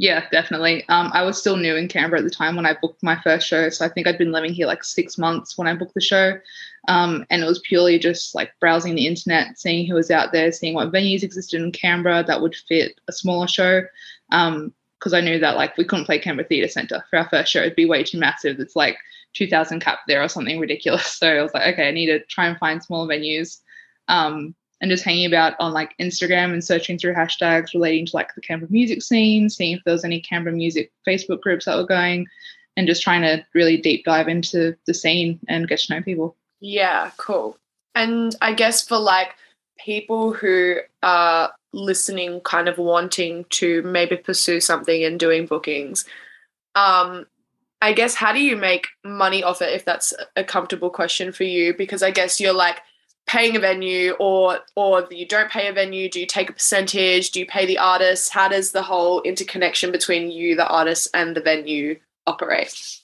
yeah, 0.00 0.24
definitely. 0.30 0.88
Um, 0.88 1.10
I 1.12 1.22
was 1.22 1.36
still 1.36 1.58
new 1.58 1.76
in 1.76 1.86
Canberra 1.86 2.20
at 2.20 2.24
the 2.24 2.30
time 2.30 2.56
when 2.56 2.64
I 2.64 2.74
booked 2.80 3.02
my 3.02 3.20
first 3.20 3.46
show. 3.46 3.68
So 3.68 3.84
I 3.84 3.90
think 3.90 4.06
I'd 4.06 4.16
been 4.16 4.32
living 4.32 4.54
here 4.54 4.66
like 4.66 4.82
six 4.82 5.18
months 5.18 5.58
when 5.58 5.68
I 5.68 5.74
booked 5.74 5.92
the 5.92 6.00
show. 6.00 6.38
Um, 6.88 7.26
and 7.28 7.42
it 7.42 7.46
was 7.46 7.60
purely 7.68 7.98
just 7.98 8.34
like 8.34 8.50
browsing 8.60 8.94
the 8.94 9.06
internet, 9.06 9.58
seeing 9.58 9.86
who 9.86 9.96
was 9.96 10.10
out 10.10 10.32
there, 10.32 10.52
seeing 10.52 10.72
what 10.72 10.90
venues 10.90 11.22
existed 11.22 11.60
in 11.60 11.70
Canberra 11.70 12.24
that 12.26 12.40
would 12.40 12.56
fit 12.56 12.98
a 13.08 13.12
smaller 13.12 13.46
show. 13.46 13.82
Um, 14.32 14.72
because 14.98 15.12
I 15.12 15.20
knew 15.20 15.38
that 15.38 15.56
like 15.56 15.76
we 15.76 15.84
couldn't 15.84 16.06
play 16.06 16.18
Canberra 16.18 16.48
Theatre 16.48 16.68
Centre 16.68 17.04
for 17.10 17.18
our 17.18 17.28
first 17.28 17.52
show. 17.52 17.60
It'd 17.60 17.76
be 17.76 17.84
way 17.84 18.02
too 18.02 18.18
massive. 18.18 18.58
It's 18.58 18.76
like 18.76 18.96
2,000 19.34 19.80
cap 19.80 19.98
there 20.08 20.22
or 20.22 20.28
something 20.28 20.58
ridiculous. 20.58 21.14
So 21.18 21.28
I 21.28 21.42
was 21.42 21.52
like, 21.52 21.74
okay, 21.74 21.88
I 21.88 21.90
need 21.90 22.06
to 22.06 22.24
try 22.24 22.46
and 22.46 22.58
find 22.58 22.82
smaller 22.82 23.14
venues. 23.14 23.58
Um, 24.08 24.54
and 24.80 24.90
just 24.90 25.04
hanging 25.04 25.26
about 25.26 25.54
on 25.58 25.72
like 25.72 25.94
Instagram 25.98 26.52
and 26.52 26.64
searching 26.64 26.98
through 26.98 27.14
hashtags 27.14 27.74
relating 27.74 28.06
to 28.06 28.16
like 28.16 28.34
the 28.34 28.40
Canberra 28.40 28.70
music 28.70 29.02
scene, 29.02 29.50
seeing 29.50 29.76
if 29.76 29.84
there 29.84 29.92
was 29.92 30.04
any 30.04 30.20
Canberra 30.20 30.54
music 30.54 30.90
Facebook 31.06 31.40
groups 31.40 31.66
that 31.66 31.76
were 31.76 31.86
going, 31.86 32.26
and 32.76 32.86
just 32.86 33.02
trying 33.02 33.22
to 33.22 33.44
really 33.54 33.76
deep 33.76 34.04
dive 34.04 34.28
into 34.28 34.74
the 34.86 34.94
scene 34.94 35.38
and 35.48 35.68
get 35.68 35.80
to 35.80 35.94
know 35.94 36.02
people. 36.02 36.36
Yeah, 36.60 37.10
cool. 37.16 37.58
And 37.94 38.34
I 38.40 38.54
guess 38.54 38.82
for 38.82 38.98
like 38.98 39.34
people 39.78 40.32
who 40.32 40.76
are 41.02 41.52
listening, 41.72 42.40
kind 42.40 42.68
of 42.68 42.78
wanting 42.78 43.44
to 43.50 43.82
maybe 43.82 44.16
pursue 44.16 44.60
something 44.60 45.04
and 45.04 45.18
doing 45.18 45.46
bookings, 45.46 46.04
um, 46.74 47.26
I 47.82 47.92
guess 47.92 48.14
how 48.14 48.32
do 48.32 48.40
you 48.40 48.56
make 48.56 48.88
money 49.04 49.42
off 49.42 49.62
it 49.62 49.72
if 49.72 49.84
that's 49.84 50.12
a 50.36 50.44
comfortable 50.44 50.90
question 50.90 51.32
for 51.32 51.44
you? 51.44 51.74
Because 51.74 52.02
I 52.02 52.10
guess 52.10 52.40
you're 52.40 52.52
like 52.52 52.80
paying 53.30 53.54
a 53.54 53.60
venue 53.60 54.10
or 54.18 54.58
or 54.74 55.06
you 55.08 55.24
don't 55.24 55.52
pay 55.52 55.68
a 55.68 55.72
venue 55.72 56.10
do 56.10 56.18
you 56.18 56.26
take 56.26 56.50
a 56.50 56.52
percentage 56.52 57.30
do 57.30 57.38
you 57.38 57.46
pay 57.46 57.64
the 57.64 57.78
artist? 57.78 58.32
How 58.32 58.48
does 58.48 58.72
the 58.72 58.82
whole 58.82 59.22
interconnection 59.22 59.92
between 59.92 60.32
you 60.32 60.56
the 60.56 60.66
artist 60.66 61.08
and 61.14 61.36
the 61.36 61.40
venue 61.40 62.00
operate? 62.26 62.98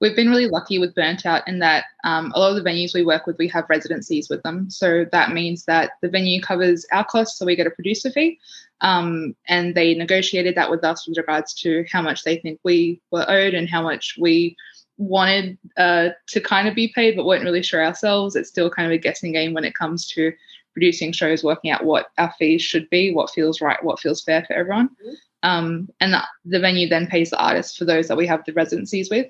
We've 0.00 0.16
been 0.16 0.30
really 0.30 0.48
lucky 0.48 0.80
with 0.80 0.96
burnt 0.96 1.24
out 1.24 1.46
in 1.46 1.60
that 1.60 1.84
um, 2.02 2.32
a 2.34 2.40
lot 2.40 2.56
of 2.56 2.56
the 2.56 2.68
venues 2.68 2.92
we 2.92 3.04
work 3.04 3.24
with 3.24 3.38
we 3.38 3.46
have 3.48 3.66
residencies 3.68 4.28
with 4.28 4.42
them. 4.42 4.68
So 4.68 5.06
that 5.12 5.30
means 5.30 5.64
that 5.66 5.92
the 6.02 6.08
venue 6.08 6.40
covers 6.40 6.84
our 6.90 7.04
costs 7.04 7.38
so 7.38 7.46
we 7.46 7.54
get 7.54 7.68
a 7.68 7.70
producer 7.70 8.10
fee 8.10 8.40
um, 8.80 9.36
and 9.46 9.76
they 9.76 9.94
negotiated 9.94 10.56
that 10.56 10.72
with 10.72 10.82
us 10.82 11.06
with 11.06 11.18
regards 11.18 11.54
to 11.62 11.84
how 11.88 12.02
much 12.02 12.24
they 12.24 12.36
think 12.36 12.58
we 12.64 13.00
were 13.12 13.26
owed 13.28 13.54
and 13.54 13.70
how 13.70 13.80
much 13.80 14.16
we 14.18 14.56
wanted 15.02 15.58
uh, 15.76 16.10
to 16.28 16.40
kind 16.40 16.68
of 16.68 16.74
be 16.74 16.88
paid 16.94 17.16
but 17.16 17.26
weren't 17.26 17.44
really 17.44 17.62
sure 17.62 17.84
ourselves. 17.84 18.36
It's 18.36 18.48
still 18.48 18.70
kind 18.70 18.86
of 18.86 18.92
a 18.92 18.98
guessing 18.98 19.32
game 19.32 19.54
when 19.54 19.64
it 19.64 19.74
comes 19.74 20.08
to 20.12 20.32
producing 20.72 21.12
shows, 21.12 21.44
working 21.44 21.70
out 21.70 21.84
what 21.84 22.06
our 22.18 22.32
fees 22.38 22.62
should 22.62 22.88
be, 22.90 23.12
what 23.12 23.30
feels 23.30 23.60
right, 23.60 23.82
what 23.84 24.00
feels 24.00 24.22
fair 24.22 24.44
for 24.46 24.54
everyone. 24.54 24.88
Mm-hmm. 24.88 25.14
Um, 25.42 25.88
and 26.00 26.12
the, 26.14 26.22
the 26.44 26.60
venue 26.60 26.88
then 26.88 27.06
pays 27.06 27.30
the 27.30 27.42
artists 27.42 27.76
for 27.76 27.84
those 27.84 28.08
that 28.08 28.16
we 28.16 28.26
have 28.26 28.44
the 28.44 28.52
residencies 28.52 29.10
with. 29.10 29.26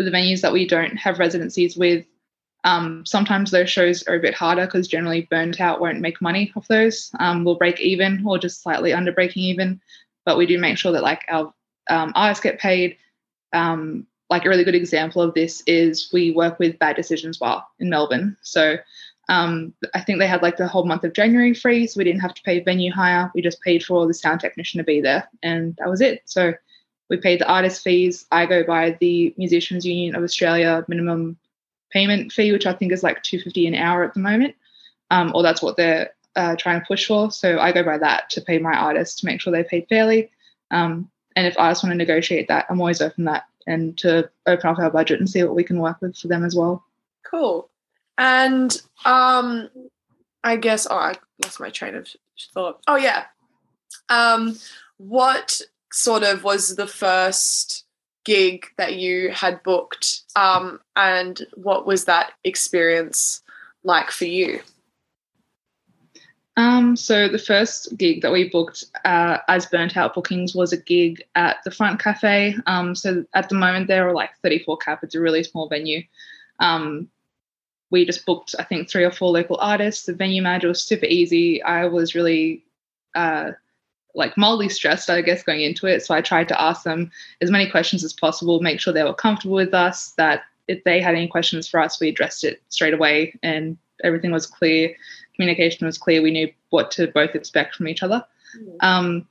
for 0.00 0.04
the 0.04 0.10
venues 0.10 0.40
that 0.40 0.52
we 0.54 0.66
don't 0.66 0.96
have 0.96 1.18
residencies 1.18 1.76
with, 1.76 2.06
um, 2.64 3.04
sometimes 3.04 3.50
those 3.50 3.68
shows 3.68 4.02
are 4.04 4.14
a 4.14 4.20
bit 4.20 4.32
harder 4.32 4.64
because 4.64 4.88
generally 4.88 5.28
burnt 5.30 5.60
out 5.60 5.78
won't 5.78 6.00
make 6.00 6.22
money 6.22 6.50
off 6.56 6.68
those. 6.68 7.10
Um, 7.20 7.44
we'll 7.44 7.56
break 7.56 7.78
even 7.80 8.22
or 8.26 8.38
just 8.38 8.62
slightly 8.62 8.94
under 8.94 9.12
breaking 9.12 9.42
even, 9.42 9.78
but 10.24 10.38
we 10.38 10.46
do 10.46 10.58
make 10.58 10.78
sure 10.78 10.92
that 10.92 11.02
like 11.02 11.26
our 11.28 11.52
um, 11.90 12.12
artists 12.14 12.42
get 12.42 12.58
paid. 12.58 12.96
Um, 13.52 14.06
like 14.30 14.46
a 14.46 14.48
really 14.48 14.64
good 14.64 14.76
example 14.76 15.20
of 15.20 15.34
this 15.34 15.62
is 15.66 16.08
we 16.12 16.30
work 16.30 16.58
with 16.58 16.78
Bad 16.78 16.96
Decisions 16.96 17.36
Bar 17.36 17.66
in 17.80 17.90
Melbourne. 17.90 18.36
So 18.42 18.76
um, 19.28 19.74
I 19.92 20.00
think 20.00 20.18
they 20.18 20.26
had 20.26 20.42
like 20.42 20.56
the 20.56 20.68
whole 20.68 20.86
month 20.86 21.04
of 21.04 21.12
January 21.12 21.52
free, 21.52 21.86
so 21.86 21.98
we 21.98 22.04
didn't 22.04 22.20
have 22.20 22.34
to 22.34 22.42
pay 22.42 22.60
venue 22.60 22.92
hire. 22.92 23.30
We 23.34 23.42
just 23.42 23.60
paid 23.60 23.84
for 23.84 24.06
the 24.06 24.14
sound 24.14 24.40
technician 24.40 24.78
to 24.78 24.84
be 24.84 25.00
there, 25.00 25.28
and 25.42 25.76
that 25.76 25.88
was 25.88 26.00
it. 26.00 26.22
So 26.24 26.54
we 27.08 27.16
paid 27.16 27.40
the 27.40 27.48
artist 27.48 27.82
fees. 27.82 28.26
I 28.30 28.46
go 28.46 28.62
by 28.64 28.96
the 29.00 29.34
Musicians 29.36 29.84
Union 29.84 30.14
of 30.14 30.22
Australia 30.22 30.84
minimum 30.88 31.36
payment 31.90 32.32
fee, 32.32 32.52
which 32.52 32.66
I 32.66 32.72
think 32.72 32.92
is 32.92 33.02
like 33.02 33.22
two 33.22 33.40
fifty 33.40 33.66
an 33.66 33.74
hour 33.74 34.04
at 34.04 34.14
the 34.14 34.20
moment, 34.20 34.54
um, 35.10 35.32
or 35.34 35.42
that's 35.42 35.62
what 35.62 35.76
they're 35.76 36.10
uh, 36.36 36.54
trying 36.56 36.80
to 36.80 36.86
push 36.86 37.06
for. 37.06 37.30
So 37.30 37.58
I 37.58 37.72
go 37.72 37.82
by 37.82 37.98
that 37.98 38.30
to 38.30 38.40
pay 38.40 38.58
my 38.58 38.74
artists 38.74 39.20
to 39.20 39.26
make 39.26 39.40
sure 39.40 39.52
they're 39.52 39.64
paid 39.64 39.86
fairly. 39.88 40.30
Um, 40.70 41.10
and 41.36 41.46
if 41.46 41.58
artists 41.58 41.84
want 41.84 41.92
to 41.92 41.96
negotiate 41.96 42.48
that, 42.48 42.66
I'm 42.68 42.80
always 42.80 43.00
open 43.00 43.24
that 43.24 43.44
and 43.66 43.96
to 43.98 44.30
open 44.46 44.70
up 44.70 44.78
our 44.78 44.90
budget 44.90 45.20
and 45.20 45.28
see 45.28 45.42
what 45.42 45.54
we 45.54 45.64
can 45.64 45.80
work 45.80 46.00
with 46.00 46.16
for 46.16 46.28
them 46.28 46.44
as 46.44 46.54
well. 46.54 46.84
Cool. 47.24 47.68
And 48.18 48.80
um, 49.04 49.68
I 50.44 50.56
guess 50.56 50.86
oh, 50.90 50.96
I 50.96 51.14
lost 51.42 51.60
my 51.60 51.70
train 51.70 51.94
of 51.94 52.08
thought. 52.52 52.80
Oh 52.86 52.96
yeah. 52.96 53.24
Um, 54.08 54.58
what 54.98 55.60
sort 55.92 56.22
of 56.22 56.44
was 56.44 56.76
the 56.76 56.86
first 56.86 57.84
gig 58.24 58.66
that 58.76 58.96
you 58.96 59.30
had 59.30 59.62
booked, 59.62 60.22
um, 60.36 60.80
and 60.96 61.46
what 61.54 61.86
was 61.86 62.04
that 62.04 62.32
experience 62.44 63.42
like 63.84 64.10
for 64.10 64.26
you? 64.26 64.60
Um, 66.60 66.94
so 66.94 67.26
the 67.26 67.38
first 67.38 67.96
gig 67.96 68.20
that 68.20 68.32
we 68.32 68.50
booked 68.50 68.84
uh, 69.06 69.38
as 69.48 69.64
burnt 69.64 69.96
out 69.96 70.14
bookings 70.14 70.54
was 70.54 70.74
a 70.74 70.76
gig 70.76 71.22
at 71.34 71.56
the 71.64 71.70
Front 71.70 72.00
Cafe. 72.00 72.54
Um, 72.66 72.94
so 72.94 73.24
at 73.32 73.48
the 73.48 73.54
moment 73.54 73.88
there 73.88 74.06
are 74.06 74.12
like 74.12 74.30
34 74.42 74.76
cap. 74.76 75.00
It's 75.02 75.14
a 75.14 75.20
really 75.20 75.42
small 75.42 75.70
venue. 75.70 76.02
Um, 76.58 77.08
we 77.90 78.04
just 78.04 78.26
booked 78.26 78.54
I 78.58 78.64
think 78.64 78.90
three 78.90 79.04
or 79.04 79.10
four 79.10 79.30
local 79.30 79.56
artists. 79.58 80.04
The 80.04 80.12
venue 80.12 80.42
manager 80.42 80.68
was 80.68 80.82
super 80.82 81.06
easy. 81.06 81.62
I 81.62 81.86
was 81.86 82.14
really 82.14 82.62
uh, 83.14 83.52
like 84.14 84.36
mildly 84.36 84.68
stressed, 84.68 85.08
I 85.08 85.22
guess, 85.22 85.42
going 85.42 85.62
into 85.62 85.86
it. 85.86 86.04
So 86.04 86.14
I 86.14 86.20
tried 86.20 86.48
to 86.48 86.60
ask 86.60 86.82
them 86.82 87.10
as 87.40 87.50
many 87.50 87.70
questions 87.70 88.04
as 88.04 88.12
possible, 88.12 88.60
make 88.60 88.80
sure 88.80 88.92
they 88.92 89.02
were 89.02 89.14
comfortable 89.14 89.56
with 89.56 89.72
us. 89.72 90.10
That 90.18 90.42
if 90.68 90.84
they 90.84 91.00
had 91.00 91.14
any 91.14 91.26
questions 91.26 91.66
for 91.66 91.80
us, 91.80 91.98
we 91.98 92.10
addressed 92.10 92.44
it 92.44 92.60
straight 92.68 92.92
away, 92.92 93.34
and 93.42 93.78
everything 94.04 94.30
was 94.30 94.46
clear 94.46 94.94
communication 95.40 95.86
was 95.86 95.96
clear. 95.96 96.20
We 96.20 96.30
knew 96.30 96.52
what 96.68 96.90
to 96.92 97.08
both 97.08 97.34
expect 97.34 97.74
from 97.74 97.88
each 97.88 98.02
other. 98.02 98.22
Mm. 98.58 98.76
Um, 98.80 99.28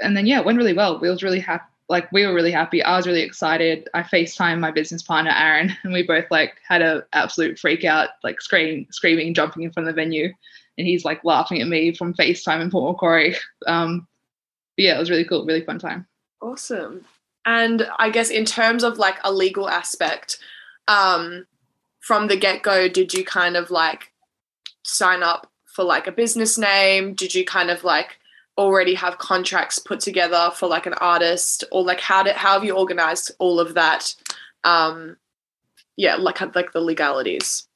and 0.00 0.16
then 0.16 0.26
yeah, 0.26 0.40
it 0.40 0.44
went 0.44 0.58
really 0.58 0.72
well. 0.72 0.98
We 0.98 1.08
was 1.08 1.22
really 1.22 1.38
happy. 1.38 1.64
Like 1.88 2.10
we 2.10 2.26
were 2.26 2.34
really 2.34 2.50
happy. 2.50 2.82
I 2.82 2.96
was 2.96 3.06
really 3.06 3.22
excited. 3.22 3.88
I 3.94 4.02
FaceTime 4.02 4.58
my 4.58 4.72
business 4.72 5.02
partner 5.02 5.32
Aaron, 5.34 5.76
and 5.84 5.92
we 5.92 6.02
both 6.02 6.24
like 6.30 6.56
had 6.66 6.82
a 6.82 7.04
absolute 7.12 7.58
freak 7.58 7.84
out, 7.84 8.10
like 8.24 8.40
screaming, 8.40 8.86
screaming, 8.90 9.34
jumping 9.34 9.62
in 9.62 9.72
front 9.72 9.88
of 9.88 9.94
the 9.94 10.00
venue, 10.00 10.32
and 10.78 10.86
he's 10.86 11.04
like 11.04 11.24
laughing 11.24 11.60
at 11.60 11.68
me 11.68 11.94
from 11.94 12.14
FaceTime 12.14 12.60
in 12.60 12.70
Port 12.70 12.92
Macquarie. 12.92 13.36
Um, 13.66 14.08
yeah, 14.76 14.96
it 14.96 15.00
was 15.00 15.10
really 15.10 15.24
cool, 15.24 15.44
really 15.46 15.64
fun 15.64 15.78
time. 15.78 16.06
Awesome. 16.42 17.04
And 17.46 17.88
I 17.98 18.10
guess 18.10 18.30
in 18.30 18.44
terms 18.44 18.82
of 18.82 18.98
like 18.98 19.18
a 19.22 19.32
legal 19.32 19.68
aspect, 19.68 20.38
um, 20.88 21.46
from 22.00 22.28
the 22.28 22.36
get 22.36 22.62
go, 22.62 22.88
did 22.88 23.12
you 23.12 23.24
kind 23.24 23.56
of 23.56 23.70
like 23.70 24.10
sign 24.84 25.22
up 25.22 25.50
for 25.66 25.84
like 25.84 26.06
a 26.06 26.12
business 26.12 26.58
name? 26.58 27.14
Did 27.14 27.34
you 27.34 27.44
kind 27.44 27.70
of 27.70 27.84
like 27.84 28.18
already 28.58 28.94
have 28.94 29.18
contracts 29.18 29.78
put 29.78 30.00
together 30.00 30.50
for 30.54 30.68
like 30.68 30.86
an 30.86 30.94
artist 30.94 31.64
or 31.72 31.82
like 31.82 32.00
how 32.00 32.22
did 32.22 32.36
how 32.36 32.54
have 32.54 32.64
you 32.64 32.76
organized 32.76 33.30
all 33.38 33.60
of 33.60 33.74
that? 33.74 34.14
Um 34.64 35.16
yeah, 35.96 36.16
like 36.16 36.40
like 36.54 36.72
the 36.72 36.80
legalities. 36.80 37.68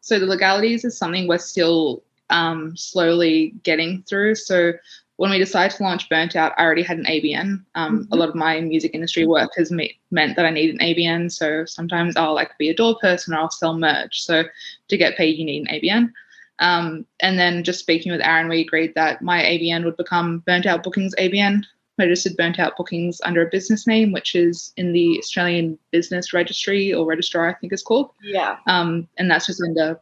So 0.00 0.18
the 0.18 0.26
legalities 0.26 0.84
is 0.84 0.98
something 0.98 1.26
we're 1.26 1.38
still 1.38 2.02
um, 2.28 2.76
slowly 2.76 3.54
getting 3.62 4.02
through. 4.02 4.34
So 4.34 4.74
when 5.16 5.30
we 5.30 5.38
decided 5.38 5.76
to 5.76 5.82
launch 5.82 6.08
Burnt 6.08 6.34
Out, 6.34 6.52
I 6.56 6.62
already 6.62 6.82
had 6.82 6.98
an 6.98 7.04
ABN. 7.04 7.64
Um, 7.74 8.00
mm-hmm. 8.00 8.12
A 8.12 8.16
lot 8.16 8.28
of 8.28 8.34
my 8.34 8.60
music 8.60 8.92
industry 8.94 9.26
work 9.26 9.52
has 9.56 9.70
me- 9.70 9.98
meant 10.10 10.34
that 10.36 10.44
I 10.44 10.50
need 10.50 10.70
an 10.70 10.80
ABN. 10.80 11.30
So 11.30 11.64
sometimes 11.64 12.16
I'll 12.16 12.34
like 12.34 12.56
be 12.58 12.68
a 12.68 12.74
door 12.74 12.98
person 13.00 13.32
or 13.32 13.38
I'll 13.38 13.50
sell 13.50 13.78
merch. 13.78 14.22
So 14.22 14.44
to 14.88 14.96
get 14.96 15.16
paid, 15.16 15.38
you 15.38 15.44
need 15.44 15.68
an 15.68 15.80
ABN. 15.80 16.12
Um, 16.58 17.06
and 17.20 17.38
then 17.38 17.64
just 17.64 17.80
speaking 17.80 18.10
with 18.10 18.20
Aaron, 18.20 18.48
we 18.48 18.60
agreed 18.60 18.94
that 18.94 19.22
my 19.22 19.42
ABN 19.42 19.84
would 19.84 19.96
become 19.96 20.40
Burnt 20.46 20.66
Out 20.66 20.82
Bookings 20.82 21.14
ABN, 21.16 21.64
registered 21.98 22.36
Burnt 22.36 22.58
Out 22.58 22.76
Bookings 22.76 23.20
under 23.24 23.46
a 23.46 23.50
business 23.50 23.86
name, 23.86 24.12
which 24.12 24.34
is 24.34 24.72
in 24.76 24.92
the 24.92 25.18
Australian 25.18 25.78
Business 25.92 26.32
Registry 26.32 26.92
or 26.92 27.06
Registrar, 27.06 27.48
I 27.48 27.54
think 27.54 27.72
it's 27.72 27.82
called. 27.82 28.10
Yeah. 28.22 28.58
Um, 28.66 29.08
and 29.16 29.30
that's 29.30 29.46
just 29.46 29.62
under 29.62 30.00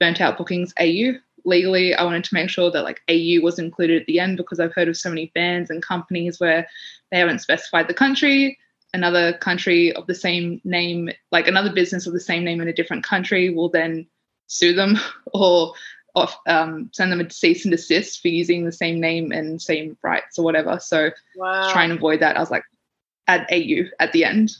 Burnt 0.00 0.20
Out 0.20 0.38
Bookings 0.38 0.72
AU 0.78 1.18
legally, 1.44 1.94
I 1.94 2.04
wanted 2.04 2.24
to 2.24 2.34
make 2.34 2.50
sure 2.50 2.70
that 2.70 2.84
like 2.84 3.02
AU 3.08 3.42
was 3.42 3.58
included 3.58 4.00
at 4.00 4.06
the 4.06 4.20
end 4.20 4.36
because 4.36 4.60
I've 4.60 4.74
heard 4.74 4.88
of 4.88 4.96
so 4.96 5.08
many 5.08 5.30
bands 5.34 5.70
and 5.70 5.82
companies 5.82 6.40
where 6.40 6.66
they 7.10 7.18
haven't 7.18 7.40
specified 7.40 7.88
the 7.88 7.94
country. 7.94 8.58
Another 8.92 9.32
country 9.32 9.92
of 9.92 10.06
the 10.06 10.14
same 10.14 10.60
name, 10.64 11.10
like 11.32 11.48
another 11.48 11.72
business 11.72 12.06
of 12.06 12.12
the 12.12 12.20
same 12.20 12.44
name 12.44 12.60
in 12.60 12.68
a 12.68 12.72
different 12.72 13.04
country, 13.04 13.50
will 13.50 13.68
then 13.68 14.06
sue 14.46 14.72
them 14.72 14.98
or 15.34 15.74
off, 16.14 16.38
um, 16.46 16.90
send 16.92 17.10
them 17.10 17.20
a 17.20 17.30
cease 17.30 17.64
and 17.64 17.72
desist 17.72 18.22
for 18.22 18.28
using 18.28 18.64
the 18.64 18.72
same 18.72 19.00
name 19.00 19.32
and 19.32 19.60
same 19.60 19.98
rights 20.02 20.38
or 20.38 20.44
whatever. 20.44 20.78
So 20.80 21.10
wow. 21.36 21.72
try 21.72 21.84
and 21.84 21.92
avoid 21.92 22.20
that. 22.20 22.36
I 22.36 22.40
was 22.40 22.50
like, 22.50 22.64
add 23.26 23.46
AU 23.50 23.88
at 23.98 24.12
the 24.12 24.24
end. 24.24 24.52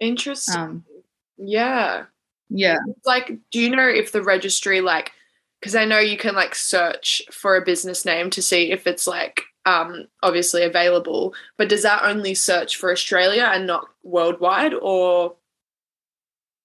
Interesting. 0.00 0.60
Um, 0.60 0.84
yeah. 1.36 2.04
Yeah. 2.48 2.78
Like, 3.04 3.38
do 3.50 3.60
you 3.60 3.74
know 3.74 3.88
if 3.88 4.12
the 4.12 4.22
registry 4.22 4.80
like 4.80 5.12
because 5.62 5.76
I 5.76 5.84
know 5.84 6.00
you 6.00 6.16
can 6.16 6.34
like 6.34 6.56
search 6.56 7.22
for 7.30 7.54
a 7.54 7.64
business 7.64 8.04
name 8.04 8.30
to 8.30 8.42
see 8.42 8.72
if 8.72 8.84
it's 8.84 9.06
like 9.06 9.44
um, 9.64 10.08
obviously 10.20 10.64
available, 10.64 11.34
but 11.56 11.68
does 11.68 11.84
that 11.84 12.02
only 12.04 12.34
search 12.34 12.76
for 12.76 12.90
Australia 12.90 13.48
and 13.54 13.64
not 13.64 13.86
worldwide 14.02 14.74
or? 14.74 15.36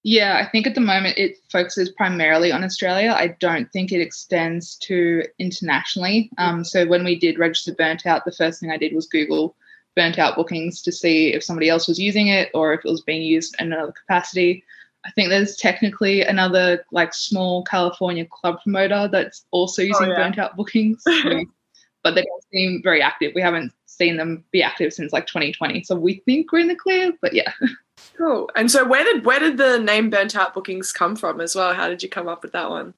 Yeah, 0.01 0.41
I 0.43 0.49
think 0.49 0.65
at 0.65 0.73
the 0.73 0.81
moment 0.81 1.19
it 1.19 1.37
focuses 1.51 1.91
primarily 1.91 2.51
on 2.51 2.63
Australia. 2.63 3.13
I 3.15 3.35
don't 3.39 3.71
think 3.71 3.91
it 3.91 4.01
extends 4.01 4.75
to 4.77 5.23
internationally. 5.37 6.31
Um, 6.39 6.63
so 6.63 6.87
when 6.87 7.03
we 7.03 7.19
did 7.19 7.37
register 7.37 7.75
Burnt 7.75 8.07
Out, 8.07 8.25
the 8.25 8.31
first 8.31 8.59
thing 8.59 8.71
I 8.71 8.77
did 8.77 8.95
was 8.95 9.05
Google 9.05 9.55
Burnt 9.95 10.17
Out 10.17 10.35
bookings 10.35 10.81
to 10.81 10.91
see 10.91 11.35
if 11.35 11.43
somebody 11.43 11.69
else 11.69 11.87
was 11.87 11.99
using 11.99 12.29
it 12.29 12.49
or 12.55 12.73
if 12.73 12.83
it 12.83 12.89
was 12.89 13.01
being 13.01 13.21
used 13.21 13.55
in 13.59 13.73
another 13.73 13.91
capacity. 13.91 14.63
I 15.07 15.11
think 15.11 15.29
there's 15.29 15.55
technically 15.55 16.21
another 16.21 16.85
like 16.91 17.13
small 17.13 17.63
California 17.63 18.25
club 18.25 18.61
promoter 18.61 19.07
that's 19.09 19.45
also 19.51 19.81
oh, 19.81 19.85
using 19.85 20.07
oh, 20.07 20.09
yeah. 20.09 20.15
burnt 20.15 20.37
out 20.37 20.57
bookings, 20.57 21.01
but 22.03 22.13
they 22.13 22.23
don't 22.23 22.43
seem 22.51 22.81
very 22.83 23.01
active. 23.01 23.31
We 23.33 23.41
haven't 23.41 23.71
seen 23.85 24.17
them 24.17 24.43
be 24.51 24.61
active 24.61 24.91
since 24.91 25.13
like 25.13 25.25
2020, 25.25 25.83
so 25.83 25.95
we 25.95 26.21
think 26.25 26.51
we're 26.51 26.59
in 26.59 26.67
the 26.67 26.75
clear. 26.75 27.13
But 27.21 27.33
yeah, 27.33 27.53
cool. 28.17 28.51
And 28.57 28.69
so 28.69 28.85
where 28.85 29.05
did 29.05 29.25
where 29.25 29.39
did 29.39 29.55
the 29.55 29.79
name 29.79 30.09
burnt 30.09 30.35
out 30.35 30.53
bookings 30.53 30.91
come 30.91 31.15
from 31.15 31.39
as 31.39 31.55
well? 31.55 31.73
How 31.73 31.87
did 31.87 32.03
you 32.03 32.09
come 32.09 32.27
up 32.27 32.43
with 32.43 32.51
that 32.51 32.69
one? 32.69 32.93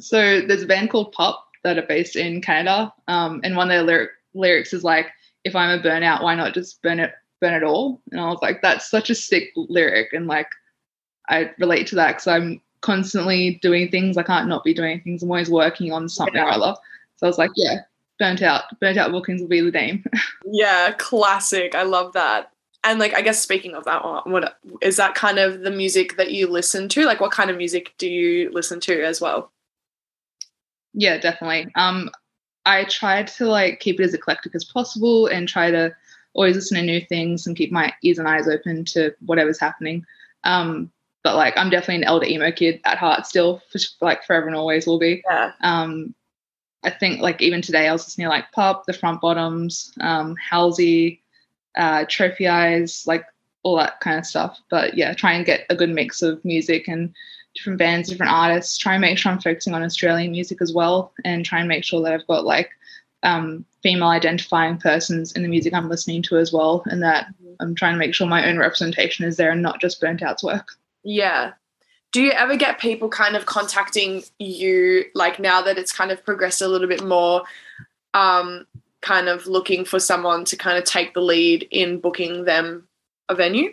So 0.00 0.40
there's 0.40 0.62
a 0.62 0.66
band 0.66 0.90
called 0.90 1.12
PUP 1.12 1.40
that 1.62 1.78
are 1.78 1.82
based 1.82 2.16
in 2.16 2.42
Canada, 2.42 2.92
um, 3.06 3.40
and 3.44 3.56
one 3.56 3.70
of 3.70 3.74
their 3.74 3.84
lyric, 3.84 4.10
lyrics 4.34 4.72
is 4.72 4.82
like, 4.82 5.12
"If 5.44 5.54
I'm 5.54 5.78
a 5.78 5.80
burnout, 5.80 6.24
why 6.24 6.34
not 6.34 6.52
just 6.52 6.82
burn 6.82 6.98
it 6.98 7.12
burn 7.40 7.54
it 7.54 7.62
all?" 7.62 8.02
And 8.10 8.20
I 8.20 8.26
was 8.26 8.40
like, 8.42 8.60
"That's 8.60 8.90
such 8.90 9.08
a 9.08 9.14
sick 9.14 9.52
lyric," 9.54 10.12
and 10.12 10.26
like 10.26 10.48
I 11.28 11.50
relate 11.58 11.86
to 11.88 11.96
that 11.96 12.12
because 12.12 12.26
I'm 12.26 12.60
constantly 12.80 13.58
doing 13.62 13.90
things. 13.90 14.16
I 14.16 14.22
can't 14.22 14.48
not 14.48 14.64
be 14.64 14.74
doing 14.74 15.00
things. 15.00 15.22
I'm 15.22 15.30
always 15.30 15.50
working 15.50 15.92
on 15.92 16.08
something 16.08 16.34
yeah. 16.34 16.46
or 16.46 16.50
other. 16.50 16.76
So 17.16 17.26
I 17.26 17.28
was 17.28 17.38
like, 17.38 17.50
yeah, 17.56 17.80
burnt 18.18 18.42
out. 18.42 18.64
Burnt 18.80 18.98
out 18.98 19.10
bookings 19.10 19.40
will 19.40 19.48
be 19.48 19.60
the 19.60 19.70
name. 19.70 20.04
yeah, 20.44 20.92
classic. 20.98 21.74
I 21.74 21.82
love 21.82 22.12
that. 22.12 22.50
And 22.84 22.98
like, 22.98 23.14
I 23.14 23.22
guess 23.22 23.40
speaking 23.40 23.74
of 23.74 23.84
that 23.84 24.04
one, 24.04 24.30
what 24.30 24.58
is 24.82 24.98
that 24.98 25.14
kind 25.14 25.38
of 25.38 25.62
the 25.62 25.70
music 25.70 26.16
that 26.18 26.32
you 26.32 26.46
listen 26.46 26.88
to? 26.90 27.06
Like, 27.06 27.20
what 27.20 27.32
kind 27.32 27.50
of 27.50 27.56
music 27.56 27.94
do 27.96 28.06
you 28.06 28.50
listen 28.52 28.78
to 28.80 29.02
as 29.02 29.20
well? 29.20 29.50
Yeah, 30.92 31.16
definitely. 31.16 31.72
Um, 31.76 32.10
I 32.66 32.84
try 32.84 33.22
to 33.22 33.46
like 33.46 33.80
keep 33.80 34.00
it 34.00 34.04
as 34.04 34.14
eclectic 34.14 34.54
as 34.54 34.64
possible 34.64 35.26
and 35.26 35.48
try 35.48 35.70
to 35.70 35.94
always 36.34 36.56
listen 36.56 36.76
to 36.76 36.82
new 36.82 37.00
things 37.00 37.46
and 37.46 37.56
keep 37.56 37.72
my 37.72 37.92
ears 38.02 38.18
and 38.18 38.28
eyes 38.28 38.48
open 38.48 38.84
to 38.86 39.14
whatever's 39.24 39.60
happening. 39.60 40.04
Um, 40.44 40.90
but 41.24 41.34
like 41.34 41.54
I'm 41.56 41.70
definitely 41.70 41.96
an 41.96 42.04
elder 42.04 42.26
emo 42.26 42.52
kid 42.52 42.80
at 42.84 42.98
heart 42.98 43.26
still, 43.26 43.62
for, 43.72 43.80
like 44.00 44.24
forever 44.24 44.46
and 44.46 44.54
always 44.54 44.86
will 44.86 45.00
be. 45.00 45.24
Yeah. 45.28 45.52
Um, 45.62 46.14
I 46.84 46.90
think 46.90 47.20
like 47.20 47.40
even 47.40 47.62
today 47.62 47.88
I 47.88 47.92
was 47.92 48.04
listening 48.04 48.26
to 48.26 48.30
like 48.30 48.52
PUP, 48.52 48.84
The 48.84 48.92
Front 48.92 49.22
Bottoms, 49.22 49.90
um, 50.00 50.36
Halsey, 50.36 51.22
uh, 51.76 52.04
Trophy 52.08 52.46
Eyes, 52.46 53.04
like 53.06 53.24
all 53.62 53.76
that 53.78 54.00
kind 54.00 54.18
of 54.18 54.26
stuff. 54.26 54.60
But 54.70 54.94
yeah, 54.94 55.14
try 55.14 55.32
and 55.32 55.46
get 55.46 55.64
a 55.70 55.74
good 55.74 55.90
mix 55.90 56.20
of 56.20 56.44
music 56.44 56.86
and 56.86 57.12
different 57.54 57.78
bands, 57.78 58.10
different 58.10 58.32
artists. 58.32 58.76
Try 58.76 58.92
and 58.94 59.00
make 59.00 59.16
sure 59.16 59.32
I'm 59.32 59.40
focusing 59.40 59.74
on 59.74 59.82
Australian 59.82 60.32
music 60.32 60.60
as 60.60 60.74
well, 60.74 61.12
and 61.24 61.44
try 61.44 61.58
and 61.58 61.68
make 61.68 61.84
sure 61.84 62.02
that 62.02 62.12
I've 62.12 62.26
got 62.26 62.44
like 62.44 62.70
um, 63.22 63.64
female 63.82 64.08
identifying 64.08 64.76
persons 64.76 65.32
in 65.32 65.42
the 65.42 65.48
music 65.48 65.72
I'm 65.72 65.88
listening 65.88 66.22
to 66.24 66.36
as 66.36 66.52
well, 66.52 66.82
and 66.86 67.02
that 67.02 67.28
I'm 67.60 67.74
trying 67.74 67.94
to 67.94 67.98
make 67.98 68.14
sure 68.14 68.26
my 68.26 68.46
own 68.46 68.58
representation 68.58 69.24
is 69.24 69.38
there 69.38 69.52
and 69.52 69.62
not 69.62 69.80
just 69.80 70.02
burnt 70.02 70.22
out's 70.22 70.42
work. 70.42 70.68
Yeah. 71.04 71.52
Do 72.12 72.22
you 72.22 72.30
ever 72.30 72.56
get 72.56 72.80
people 72.80 73.08
kind 73.08 73.36
of 73.36 73.46
contacting 73.46 74.22
you, 74.38 75.04
like 75.14 75.38
now 75.38 75.62
that 75.62 75.78
it's 75.78 75.92
kind 75.92 76.10
of 76.10 76.24
progressed 76.24 76.62
a 76.62 76.68
little 76.68 76.88
bit 76.88 77.04
more, 77.04 77.42
um, 78.14 78.66
kind 79.00 79.28
of 79.28 79.46
looking 79.46 79.84
for 79.84 80.00
someone 80.00 80.44
to 80.46 80.56
kind 80.56 80.78
of 80.78 80.84
take 80.84 81.12
the 81.12 81.20
lead 81.20 81.68
in 81.70 82.00
booking 82.00 82.44
them 82.44 82.88
a 83.28 83.34
venue? 83.34 83.72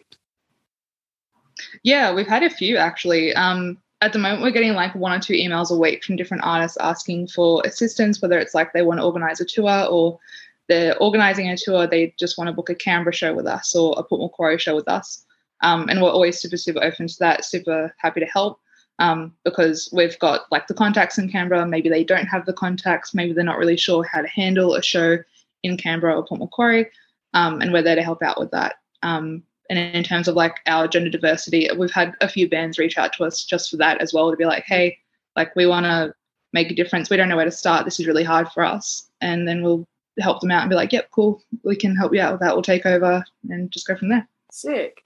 Yeah, 1.84 2.14
we've 2.14 2.28
had 2.28 2.44
a 2.44 2.50
few 2.50 2.78
actually. 2.78 3.34
Um, 3.34 3.78
at 4.02 4.14
the 4.14 4.20
moment, 4.20 4.42
we're 4.42 4.52
getting 4.52 4.74
like 4.74 4.96
one 4.96 5.14
or 5.14 5.20
two 5.20 5.34
emails 5.34 5.72
a 5.72 5.78
week 5.78 6.04
from 6.04 6.16
different 6.16 6.44
artists 6.44 6.78
asking 6.82 7.28
for 7.28 7.62
assistance, 7.66 8.22
whether 8.22 8.40
it's 8.40 8.56
like 8.56 8.74
they 8.74 8.82
want 8.82 9.00
to 9.00 9.06
organize 9.06 9.40
a 9.40 9.46
tour 9.46 9.86
or 9.86 10.20
they're 10.68 10.98
organizing 10.98 11.50
a 11.50 11.58
tour, 11.58 11.86
they 11.86 12.16
just 12.18 12.38
want 12.38 12.48
to 12.48 12.54
book 12.54 12.70
a 12.70 12.76
Canberra 12.76 13.14
show 13.14 13.34
with 13.34 13.46
us 13.46 13.76
or 13.76 13.94
a 13.98 14.04
Port 14.04 14.22
Macquarie 14.22 14.58
show 14.58 14.76
with 14.76 14.88
us. 14.88 15.24
Um, 15.62 15.90
and 15.90 16.02
we're 16.02 16.10
always 16.10 16.40
super, 16.40 16.58
super 16.58 16.84
open 16.84 17.08
to 17.08 17.20
that, 17.20 17.46
super 17.46 17.94
happy 17.98 18.20
to 18.20 18.26
help 18.26 18.60
um, 19.00 19.34
because 19.44 19.90
we've 19.92 20.18
got 20.20 20.42
like 20.52 20.68
the 20.68 20.74
contacts 20.74 21.18
in 21.18 21.30
Canberra. 21.30 21.66
Maybe 21.66 21.90
they 21.90 22.04
don't 22.04 22.28
have 22.28 22.46
the 22.46 22.54
contacts, 22.54 23.14
maybe 23.14 23.34
they're 23.34 23.44
not 23.44 23.58
really 23.58 23.78
sure 23.78 24.04
how 24.04 24.22
to 24.22 24.28
handle 24.28 24.76
a 24.76 24.82
show 24.82 25.18
in 25.64 25.78
Canberra 25.78 26.16
or 26.16 26.26
Port 26.26 26.40
Macquarie, 26.40 26.90
um, 27.34 27.62
and 27.62 27.72
we're 27.72 27.84
there 27.84 27.96
to 27.96 28.04
help 28.04 28.24
out 28.24 28.40
with 28.40 28.52
that. 28.52 28.76
Um, 29.04 29.44
and 29.70 29.80
in 29.96 30.04
terms 30.04 30.28
of 30.28 30.36
like 30.36 30.58
our 30.68 30.88
gender 30.88 31.10
diversity, 31.10 31.70
we've 31.78 31.92
had 31.92 32.16
a 32.22 32.28
few 32.28 32.50
bands 32.50 32.78
reach 32.78 32.98
out 32.98 33.14
to 33.14 33.24
us 33.24 33.44
just 33.44 33.70
for 33.70 33.78
that 33.78 34.02
as 34.02 34.14
well 34.14 34.30
to 34.30 34.38
be 34.38 34.46
like, 34.46 34.66
hey, 34.66 34.98
like 35.36 35.56
we 35.56 35.66
want 35.66 35.86
to 35.86 36.14
make 36.52 36.70
a 36.70 36.76
difference. 36.76 37.10
We 37.10 37.18
don't 37.18 37.30
know 37.30 37.38
where 37.38 37.46
to 37.46 37.52
start. 37.52 37.86
This 37.86 38.00
is 38.00 38.06
really 38.08 38.24
hard 38.24 38.50
for 38.50 38.66
us. 38.66 39.10
And 39.22 39.48
then 39.48 39.64
we'll 39.64 39.88
help 40.20 40.42
them 40.42 40.52
out 40.52 40.62
and 40.62 40.70
be 40.70 40.76
like, 40.76 40.92
yep, 40.92 41.10
cool. 41.12 41.42
We 41.64 41.78
can 41.78 41.96
help 41.96 42.14
you 42.14 42.20
out 42.20 42.34
with 42.34 42.42
that. 42.42 42.54
We'll 42.54 42.64
take 42.64 42.86
over 42.86 43.24
and 43.50 43.72
just 43.72 43.88
go 43.88 43.96
from 43.96 44.10
there. 44.10 44.28
Sick. 44.52 45.04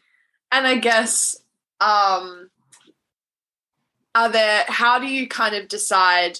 And 0.55 0.65
I 0.65 0.77
guess, 0.77 1.35
um, 1.81 2.49
are 4.15 4.29
there, 4.31 4.63
how 4.69 4.99
do 4.99 5.05
you 5.05 5.27
kind 5.27 5.53
of 5.53 5.67
decide 5.67 6.39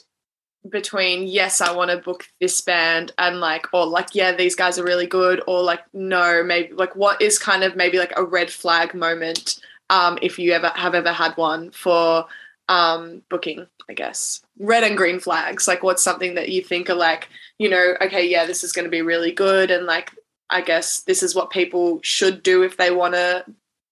between 0.70 1.28
yes 1.28 1.62
i 1.62 1.72
want 1.72 1.92
to 1.92 1.98
book 1.98 2.28
this 2.42 2.60
band 2.62 3.12
and 3.20 3.40
like 3.40 3.68
or 3.72 3.86
like 3.86 4.16
yeah 4.16 4.32
these 4.32 4.56
guys 4.56 4.80
are 4.80 4.84
really 4.84 5.06
good 5.06 5.44
or 5.46 5.62
like 5.62 5.82
no 5.94 6.44
maybe 6.44 6.74
like 6.74 6.96
what 6.96 7.22
is 7.22 7.38
kind 7.38 7.64
of 7.64 7.76
maybe 7.76 8.00
like 8.00 8.14
a 8.18 8.24
red 8.24 8.50
flag 8.50 8.96
moment 8.96 9.60
um 9.92 10.18
if 10.24 10.40
you 10.40 10.54
ever 10.54 10.70
have 10.70 10.96
ever 10.96 11.12
had 11.12 11.38
one 11.38 11.70
for 11.70 12.26
um 12.68 13.22
booking 13.30 13.68
i 13.90 13.94
guess? 13.94 14.42
Red 14.58 14.84
and 14.84 14.98
green 14.98 15.20
flags 15.20 15.68
like 15.68 15.84
what's 15.84 16.02
something 16.02 16.34
that 16.34 16.50
you 16.50 16.64
think 16.64 16.90
are 16.90 16.96
like 16.96 17.30
you 17.60 17.70
know 17.70 17.94
okay 18.02 18.28
yeah 18.28 18.48
this 18.48 18.64
is 18.64 18.72
going 18.72 18.86
to 18.86 18.92
be 18.92 19.04
really 19.04 19.32
good 19.32 19.70
and 19.70 19.86
like 19.86 20.12
i 20.50 20.62
guess 20.62 21.02
this 21.02 21.22
is 21.22 21.36
what 21.36 21.52
people 21.52 22.00
should 22.02 22.42
do 22.42 22.64
if 22.64 22.76
they 22.76 22.90
want 22.90 23.14
to 23.14 23.46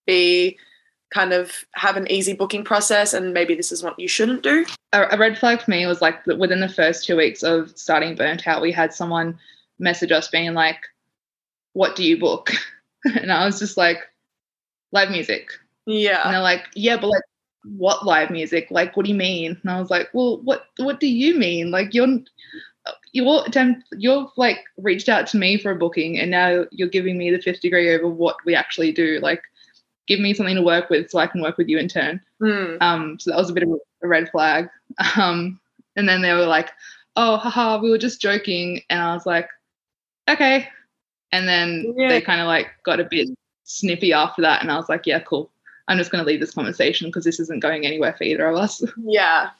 be 0.06 0.58
kind 1.14 1.32
of 1.32 1.64
have 1.74 1.96
an 1.96 2.10
easy 2.10 2.32
booking 2.32 2.64
process 2.64 3.14
and 3.14 3.32
maybe 3.32 3.54
this 3.54 3.70
is 3.70 3.82
what 3.82 3.98
you 3.98 4.08
shouldn't 4.08 4.42
do? 4.42 4.66
A, 4.92 5.16
red 5.16 5.38
flag 5.38 5.62
for 5.62 5.70
me 5.70 5.86
was 5.86 6.02
like 6.02 6.26
within 6.26 6.60
the 6.60 6.68
first 6.68 7.04
two 7.04 7.16
weeks 7.16 7.42
of 7.42 7.72
starting 7.78 8.16
Burnt 8.16 8.46
Out, 8.46 8.60
we 8.60 8.72
had 8.72 8.92
someone 8.92 9.38
message 9.78 10.12
us 10.12 10.28
being 10.28 10.54
like, 10.54 10.80
What 11.72 11.96
do 11.96 12.04
you 12.04 12.18
book? 12.18 12.50
and 13.04 13.32
I 13.32 13.46
was 13.46 13.58
just 13.58 13.76
like, 13.76 13.98
Live 14.92 15.10
music. 15.10 15.50
Yeah. 15.86 16.22
And 16.24 16.34
they're 16.34 16.42
like, 16.42 16.64
Yeah, 16.74 16.96
but 16.96 17.08
like, 17.08 17.22
what 17.64 18.04
live 18.04 18.30
music? 18.30 18.68
Like, 18.70 18.96
what 18.96 19.06
do 19.06 19.12
you 19.12 19.18
mean? 19.18 19.58
And 19.62 19.70
I 19.70 19.78
was 19.78 19.90
like, 19.90 20.08
Well, 20.12 20.40
what 20.42 20.66
what 20.78 20.98
do 20.98 21.06
you 21.06 21.38
mean? 21.38 21.70
Like 21.70 21.94
you're 21.94 22.18
you're 23.12 23.44
attempt 23.46 23.84
you've 23.96 24.30
like 24.36 24.58
reached 24.76 25.08
out 25.08 25.26
to 25.28 25.36
me 25.36 25.56
for 25.58 25.70
a 25.70 25.76
booking 25.76 26.18
and 26.18 26.30
now 26.30 26.64
you're 26.70 26.88
giving 26.88 27.16
me 27.16 27.30
the 27.30 27.40
fifth 27.40 27.60
degree 27.60 27.94
over 27.94 28.08
what 28.08 28.36
we 28.44 28.54
actually 28.54 28.92
do. 28.92 29.20
Like 29.22 29.42
give 30.06 30.20
me 30.20 30.34
something 30.34 30.56
to 30.56 30.62
work 30.62 30.90
with 30.90 31.10
so 31.10 31.18
I 31.18 31.26
can 31.26 31.40
work 31.40 31.56
with 31.56 31.68
you 31.68 31.78
in 31.78 31.88
turn. 31.88 32.20
Mm. 32.42 32.80
Um, 32.80 33.18
so 33.18 33.30
that 33.30 33.38
was 33.38 33.50
a 33.50 33.52
bit 33.52 33.62
of 33.62 33.70
a 34.02 34.08
red 34.08 34.30
flag. 34.30 34.68
Um, 35.16 35.60
and 35.96 36.08
then 36.08 36.22
they 36.22 36.32
were 36.32 36.46
like, 36.46 36.70
oh, 37.16 37.36
haha, 37.36 37.80
we 37.80 37.90
were 37.90 37.98
just 37.98 38.20
joking. 38.20 38.82
And 38.90 39.00
I 39.00 39.14
was 39.14 39.26
like, 39.26 39.48
okay. 40.28 40.68
And 41.32 41.48
then 41.48 41.94
yeah. 41.96 42.08
they 42.08 42.20
kind 42.20 42.40
of 42.40 42.46
like 42.46 42.68
got 42.84 43.00
a 43.00 43.04
bit 43.04 43.28
snippy 43.64 44.12
after 44.12 44.42
that. 44.42 44.62
And 44.62 44.70
I 44.70 44.76
was 44.76 44.88
like, 44.88 45.06
yeah, 45.06 45.20
cool. 45.20 45.50
I'm 45.88 45.98
just 45.98 46.10
going 46.10 46.22
to 46.22 46.26
leave 46.26 46.40
this 46.40 46.54
conversation 46.54 47.08
because 47.08 47.24
this 47.24 47.40
isn't 47.40 47.60
going 47.60 47.86
anywhere 47.86 48.14
for 48.16 48.24
either 48.24 48.46
of 48.46 48.56
us. 48.56 48.82
Yeah. 49.04 49.50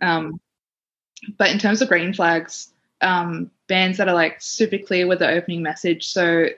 Um, 0.00 0.40
but 1.36 1.50
in 1.50 1.58
terms 1.58 1.82
of 1.82 1.88
green 1.88 2.12
flags, 2.12 2.72
um, 3.00 3.50
bands 3.68 3.98
that 3.98 4.08
are 4.08 4.14
like 4.14 4.40
super 4.40 4.78
clear 4.78 5.06
with 5.06 5.20
the 5.20 5.28
opening 5.28 5.62
message. 5.62 6.08
So 6.08 6.48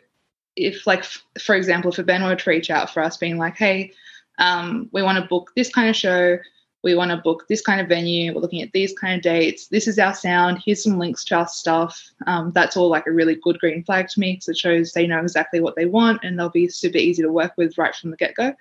if 0.56 0.86
like 0.86 1.00
f- 1.00 1.24
for 1.40 1.54
example 1.54 1.90
if 1.90 1.98
a 1.98 2.02
band 2.02 2.24
were 2.24 2.36
to 2.36 2.50
reach 2.50 2.70
out 2.70 2.90
for 2.90 3.02
us 3.02 3.16
being 3.16 3.38
like 3.38 3.56
hey 3.56 3.92
um, 4.38 4.88
we 4.92 5.02
want 5.02 5.18
to 5.18 5.28
book 5.28 5.50
this 5.54 5.72
kind 5.72 5.88
of 5.88 5.96
show 5.96 6.38
we 6.82 6.94
want 6.94 7.10
to 7.10 7.16
book 7.18 7.44
this 7.48 7.60
kind 7.60 7.80
of 7.80 7.88
venue 7.88 8.34
we're 8.34 8.40
looking 8.40 8.62
at 8.62 8.72
these 8.72 8.92
kind 8.98 9.14
of 9.14 9.22
dates 9.22 9.68
this 9.68 9.86
is 9.86 9.98
our 9.98 10.14
sound 10.14 10.60
here's 10.64 10.82
some 10.82 10.98
links 10.98 11.24
to 11.24 11.34
our 11.34 11.48
stuff 11.48 12.10
um, 12.26 12.50
that's 12.54 12.76
all 12.76 12.88
like 12.88 13.06
a 13.06 13.12
really 13.12 13.34
good 13.36 13.58
green 13.58 13.84
flag 13.84 14.08
to 14.08 14.20
me 14.20 14.32
because 14.32 14.48
it 14.48 14.56
shows 14.56 14.92
they 14.92 15.06
know 15.06 15.20
exactly 15.20 15.60
what 15.60 15.76
they 15.76 15.86
want 15.86 16.20
and 16.22 16.38
they'll 16.38 16.48
be 16.48 16.68
super 16.68 16.98
easy 16.98 17.22
to 17.22 17.32
work 17.32 17.52
with 17.56 17.76
right 17.76 17.94
from 17.94 18.10
the 18.10 18.16
get-go. 18.16 18.54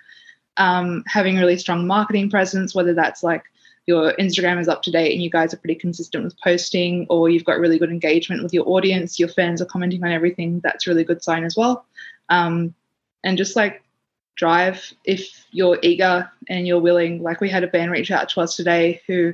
Um, 0.58 1.04
having 1.08 1.38
a 1.38 1.40
really 1.40 1.58
strong 1.58 1.88
marketing 1.88 2.30
presence 2.30 2.76
whether 2.76 2.94
that's 2.94 3.24
like 3.24 3.44
your 3.90 4.14
Instagram 4.20 4.62
is 4.62 4.68
up 4.68 4.84
to 4.84 4.92
date 4.92 5.14
and 5.14 5.24
you 5.24 5.32
guys 5.32 5.52
are 5.52 5.58
pretty 5.58 5.74
consistent 5.74 6.24
with 6.24 6.40
posting, 6.44 7.08
or 7.10 7.28
you've 7.28 7.44
got 7.44 7.58
really 7.58 7.80
good 7.80 7.90
engagement 7.90 8.44
with 8.44 8.54
your 8.54 8.70
audience, 8.70 9.18
your 9.18 9.30
fans 9.30 9.64
are 9.64 9.66
commenting 9.66 10.04
on 10.04 10.12
everything, 10.12 10.62
that's 10.64 10.86
a 10.86 10.92
really 10.92 11.04
good 11.04 11.24
sign 11.24 11.44
as 11.44 11.58
well. 11.58 11.88
Um, 12.30 12.76
and 13.24 13.36
just 13.36 13.56
like 13.56 13.84
drive 14.38 14.94
if 15.06 15.44
you're 15.50 15.80
eager 15.82 16.30
and 16.48 16.68
you're 16.68 16.80
willing. 16.80 17.24
Like 17.24 17.42
we 17.42 17.50
had 17.50 17.64
a 17.64 17.68
band 17.68 17.90
reach 17.90 18.12
out 18.12 18.30
to 18.30 18.42
us 18.42 18.56
today 18.56 19.02
who 19.08 19.34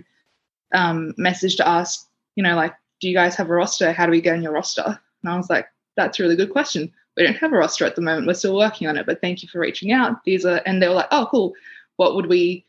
um, 0.74 1.14
messaged 1.20 1.60
ask, 1.60 2.08
you 2.36 2.44
know, 2.44 2.56
like, 2.56 2.74
do 3.02 3.10
you 3.10 3.14
guys 3.14 3.36
have 3.36 3.50
a 3.50 3.54
roster? 3.54 3.92
How 3.92 4.06
do 4.06 4.12
we 4.12 4.22
get 4.22 4.36
on 4.36 4.42
your 4.42 4.54
roster? 4.54 4.98
And 5.22 5.30
I 5.30 5.36
was 5.36 5.50
like, 5.50 5.68
that's 5.98 6.18
a 6.18 6.24
really 6.24 6.38
good 6.38 6.52
question. 6.52 6.94
We 7.18 7.24
don't 7.24 7.36
have 7.36 7.52
a 7.52 7.58
roster 7.58 7.84
at 7.86 7.96
the 7.96 8.02
moment. 8.02 8.26
We're 8.26 8.36
still 8.36 8.56
working 8.56 8.88
on 8.88 8.96
it, 8.96 9.06
but 9.06 9.20
thank 9.20 9.44
you 9.44 9.50
for 9.50 9.60
reaching 9.60 9.92
out. 9.92 10.24
These 10.24 10.46
are, 10.46 10.62
and 10.66 10.82
they 10.82 10.88
were 10.88 10.96
like, 10.96 11.10
oh, 11.12 11.28
cool. 11.30 11.54
What 11.98 12.16
would 12.16 12.28
we 12.28 12.66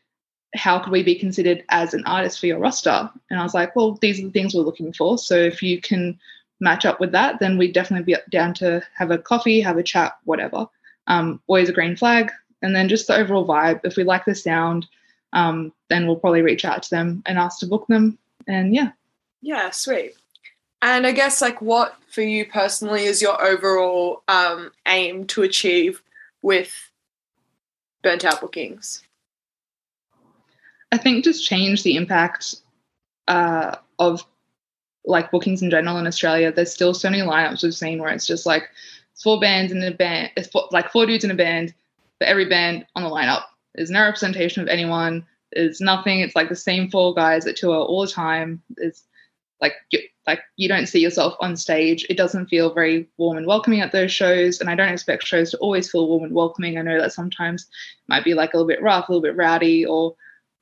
how 0.55 0.79
could 0.79 0.91
we 0.91 1.03
be 1.03 1.15
considered 1.15 1.63
as 1.69 1.93
an 1.93 2.03
artist 2.05 2.39
for 2.39 2.47
your 2.47 2.59
roster? 2.59 3.09
And 3.29 3.39
I 3.39 3.43
was 3.43 3.53
like, 3.53 3.75
well, 3.75 3.93
these 4.01 4.19
are 4.19 4.23
the 4.23 4.31
things 4.31 4.53
we're 4.53 4.61
looking 4.61 4.93
for. 4.93 5.17
So 5.17 5.35
if 5.35 5.61
you 5.61 5.81
can 5.81 6.19
match 6.59 6.85
up 6.85 6.99
with 6.99 7.11
that, 7.11 7.39
then 7.39 7.57
we'd 7.57 7.73
definitely 7.73 8.13
be 8.13 8.19
down 8.31 8.53
to 8.55 8.81
have 8.95 9.11
a 9.11 9.17
coffee, 9.17 9.61
have 9.61 9.77
a 9.77 9.83
chat, 9.83 10.17
whatever. 10.23 10.67
Um, 11.07 11.41
always 11.47 11.69
a 11.69 11.73
green 11.73 11.95
flag. 11.95 12.31
And 12.61 12.75
then 12.75 12.89
just 12.89 13.07
the 13.07 13.15
overall 13.15 13.47
vibe. 13.47 13.81
If 13.83 13.97
we 13.97 14.03
like 14.03 14.25
the 14.25 14.33
sound, 14.33 14.87
um, 15.33 15.71
then 15.89 16.07
we'll 16.07 16.15
probably 16.15 16.41
reach 16.41 16.65
out 16.65 16.83
to 16.83 16.89
them 16.89 17.21
and 17.25 17.37
ask 17.37 17.59
to 17.59 17.67
book 17.67 17.85
them. 17.87 18.17
And 18.47 18.73
yeah. 18.73 18.91
Yeah, 19.41 19.69
sweet. 19.71 20.15
And 20.81 21.05
I 21.05 21.11
guess 21.11 21.41
like 21.41 21.61
what 21.61 21.95
for 22.09 22.21
you 22.21 22.45
personally 22.45 23.03
is 23.03 23.21
your 23.21 23.41
overall 23.41 24.23
um, 24.27 24.71
aim 24.87 25.25
to 25.27 25.43
achieve 25.43 26.01
with 26.41 26.91
burnt 28.01 28.25
out 28.25 28.41
bookings? 28.41 29.03
I 30.91 30.97
think 30.97 31.23
just 31.23 31.45
change 31.45 31.83
the 31.83 31.95
impact 31.95 32.55
uh, 33.27 33.75
of 33.99 34.25
like 35.05 35.31
bookings 35.31 35.61
in 35.61 35.69
general 35.69 35.97
in 35.97 36.07
Australia. 36.07 36.51
There's 36.51 36.73
still 36.73 36.93
so 36.93 37.09
many 37.09 37.23
lineups 37.23 37.63
we've 37.63 37.73
seen 37.73 37.99
where 37.99 38.11
it's 38.11 38.27
just 38.27 38.45
like 38.45 38.69
it's 39.13 39.23
four 39.23 39.39
bands 39.39 39.71
in 39.71 39.81
a 39.81 39.91
band, 39.91 40.31
it's 40.37 40.47
four, 40.47 40.67
like 40.71 40.91
four 40.91 41.05
dudes 41.05 41.23
in 41.23 41.31
a 41.31 41.35
band 41.35 41.73
for 42.19 42.25
every 42.25 42.47
band 42.47 42.85
on 42.95 43.03
the 43.03 43.09
lineup. 43.09 43.43
There's 43.75 43.91
no 43.91 44.03
representation 44.03 44.61
of 44.61 44.69
anyone. 44.69 45.25
There's 45.53 45.81
nothing. 45.81 46.19
It's 46.19 46.35
like 46.35 46.49
the 46.49 46.55
same 46.55 46.89
four 46.89 47.13
guys 47.13 47.45
that 47.45 47.55
tour 47.55 47.75
all 47.75 48.01
the 48.01 48.11
time. 48.11 48.61
It's 48.77 49.03
like 49.61 49.73
you, 49.91 49.99
like 50.25 50.41
you 50.57 50.67
don't 50.67 50.87
see 50.87 50.99
yourself 50.99 51.35
on 51.39 51.55
stage. 51.55 52.05
It 52.09 52.17
doesn't 52.17 52.47
feel 52.47 52.73
very 52.73 53.07
warm 53.17 53.37
and 53.37 53.47
welcoming 53.47 53.81
at 53.81 53.91
those 53.91 54.11
shows. 54.11 54.59
And 54.59 54.69
I 54.69 54.75
don't 54.75 54.91
expect 54.91 55.25
shows 55.25 55.51
to 55.51 55.57
always 55.57 55.89
feel 55.89 56.07
warm 56.07 56.23
and 56.23 56.33
welcoming. 56.33 56.77
I 56.77 56.81
know 56.81 56.99
that 56.99 57.13
sometimes 57.13 57.63
it 57.63 58.09
might 58.09 58.23
be 58.23 58.33
like 58.33 58.53
a 58.53 58.57
little 58.57 58.67
bit 58.67 58.81
rough, 58.81 59.07
a 59.07 59.11
little 59.11 59.21
bit 59.21 59.37
rowdy, 59.37 59.85
or 59.85 60.15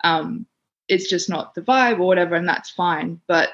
um, 0.06 0.46
it's 0.88 1.10
just 1.10 1.30
not 1.30 1.56
the 1.56 1.62
vibe 1.62 2.00
or 2.00 2.06
whatever, 2.06 2.36
and 2.36 2.48
that's 2.48 2.70
fine. 2.70 3.20
But 3.28 3.50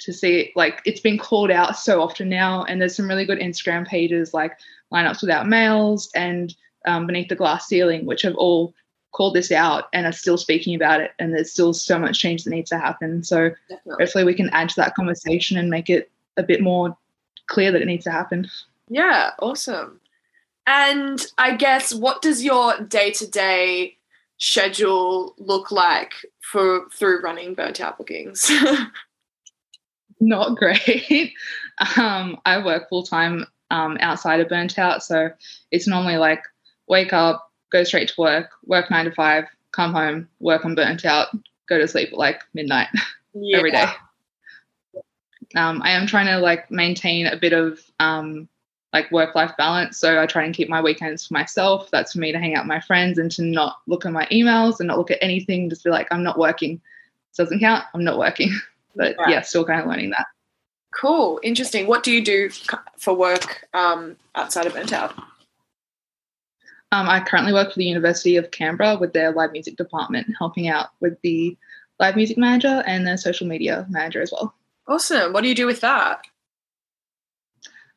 to 0.00 0.12
see 0.12 0.40
it, 0.40 0.50
like 0.56 0.80
it's 0.84 1.00
been 1.00 1.18
called 1.18 1.50
out 1.50 1.76
so 1.76 2.02
often 2.02 2.28
now, 2.28 2.64
and 2.64 2.80
there's 2.80 2.96
some 2.96 3.08
really 3.08 3.26
good 3.26 3.38
Instagram 3.38 3.86
pages 3.86 4.34
like 4.34 4.58
Lineups 4.92 5.20
Without 5.20 5.46
Males 5.46 6.10
and 6.14 6.54
um, 6.86 7.06
Beneath 7.06 7.28
the 7.28 7.36
Glass 7.36 7.66
Ceiling, 7.66 8.06
which 8.06 8.22
have 8.22 8.34
all 8.36 8.74
called 9.12 9.34
this 9.34 9.52
out 9.52 9.84
and 9.92 10.06
are 10.06 10.12
still 10.12 10.38
speaking 10.38 10.74
about 10.74 11.02
it. 11.02 11.12
And 11.18 11.34
there's 11.34 11.52
still 11.52 11.74
so 11.74 11.98
much 11.98 12.18
change 12.18 12.44
that 12.44 12.50
needs 12.50 12.70
to 12.70 12.78
happen. 12.78 13.22
So 13.22 13.50
Definitely. 13.68 14.04
hopefully 14.04 14.24
we 14.24 14.34
can 14.34 14.48
add 14.50 14.70
to 14.70 14.76
that 14.76 14.94
conversation 14.94 15.58
and 15.58 15.68
make 15.68 15.90
it 15.90 16.10
a 16.38 16.42
bit 16.42 16.62
more 16.62 16.96
clear 17.46 17.70
that 17.70 17.82
it 17.82 17.86
needs 17.86 18.04
to 18.04 18.10
happen. 18.10 18.48
Yeah, 18.88 19.32
awesome. 19.38 20.00
And 20.66 21.24
I 21.36 21.56
guess 21.56 21.92
what 21.92 22.22
does 22.22 22.42
your 22.42 22.80
day 22.80 23.10
to 23.10 23.26
day 23.26 23.98
schedule 24.42 25.36
look 25.38 25.70
like 25.70 26.14
for 26.40 26.88
through 26.90 27.22
running 27.22 27.54
burnt 27.54 27.80
out 27.80 27.96
bookings? 27.96 28.50
Not 30.20 30.56
great. 30.56 31.32
um, 31.96 32.36
I 32.44 32.62
work 32.62 32.88
full 32.88 33.04
time 33.04 33.46
um, 33.70 33.96
outside 34.00 34.40
of 34.40 34.48
burnt 34.48 34.78
out, 34.78 35.04
so 35.04 35.30
it's 35.70 35.86
normally 35.86 36.16
like 36.16 36.42
wake 36.88 37.12
up, 37.12 37.52
go 37.70 37.84
straight 37.84 38.08
to 38.08 38.20
work, 38.20 38.50
work 38.66 38.90
nine 38.90 39.04
to 39.04 39.12
five, 39.12 39.44
come 39.70 39.92
home, 39.92 40.28
work 40.40 40.64
on 40.64 40.74
burnt 40.74 41.04
out, 41.04 41.28
go 41.68 41.78
to 41.78 41.86
sleep 41.86 42.08
at 42.12 42.18
like 42.18 42.42
midnight 42.52 42.88
yeah. 43.34 43.56
every 43.58 43.70
day. 43.70 43.86
Um, 45.54 45.82
I 45.84 45.92
am 45.92 46.08
trying 46.08 46.26
to 46.26 46.38
like 46.38 46.68
maintain 46.68 47.26
a 47.28 47.36
bit 47.36 47.52
of 47.52 47.80
um, 48.00 48.48
like 48.92 49.10
work 49.10 49.34
life 49.34 49.52
balance. 49.56 49.98
So 49.98 50.20
I 50.20 50.26
try 50.26 50.44
and 50.44 50.54
keep 50.54 50.68
my 50.68 50.80
weekends 50.80 51.26
for 51.26 51.34
myself. 51.34 51.90
That's 51.90 52.12
for 52.12 52.18
me 52.18 52.32
to 52.32 52.38
hang 52.38 52.54
out 52.54 52.64
with 52.64 52.68
my 52.68 52.80
friends 52.80 53.18
and 53.18 53.30
to 53.32 53.42
not 53.42 53.78
look 53.86 54.04
at 54.04 54.12
my 54.12 54.26
emails 54.26 54.80
and 54.80 54.88
not 54.88 54.98
look 54.98 55.10
at 55.10 55.22
anything. 55.22 55.70
Just 55.70 55.84
be 55.84 55.90
like, 55.90 56.08
I'm 56.10 56.22
not 56.22 56.38
working. 56.38 56.80
This 57.30 57.38
doesn't 57.38 57.60
count. 57.60 57.84
I'm 57.94 58.04
not 58.04 58.18
working. 58.18 58.50
But 58.94 59.16
yeah, 59.20 59.30
yeah 59.30 59.40
still 59.40 59.64
kind 59.64 59.80
of 59.80 59.86
learning 59.86 60.10
that. 60.10 60.26
Cool. 60.90 61.40
Interesting. 61.42 61.86
What 61.86 62.02
do 62.02 62.12
you 62.12 62.22
do 62.22 62.50
for 62.98 63.14
work 63.14 63.66
um, 63.72 64.16
outside 64.34 64.66
of 64.66 64.74
Burnt 64.74 64.92
Out? 64.92 65.14
Um, 66.92 67.08
I 67.08 67.20
currently 67.20 67.54
work 67.54 67.72
for 67.72 67.78
the 67.78 67.86
University 67.86 68.36
of 68.36 68.50
Canberra 68.50 68.98
with 68.98 69.14
their 69.14 69.32
live 69.32 69.52
music 69.52 69.76
department, 69.76 70.26
helping 70.38 70.68
out 70.68 70.90
with 71.00 71.18
the 71.22 71.56
live 71.98 72.16
music 72.16 72.36
manager 72.36 72.82
and 72.86 73.06
the 73.06 73.16
social 73.16 73.46
media 73.46 73.86
manager 73.88 74.20
as 74.20 74.30
well. 74.30 74.54
Awesome. 74.86 75.32
What 75.32 75.40
do 75.40 75.48
you 75.48 75.54
do 75.54 75.64
with 75.64 75.80
that? 75.80 76.26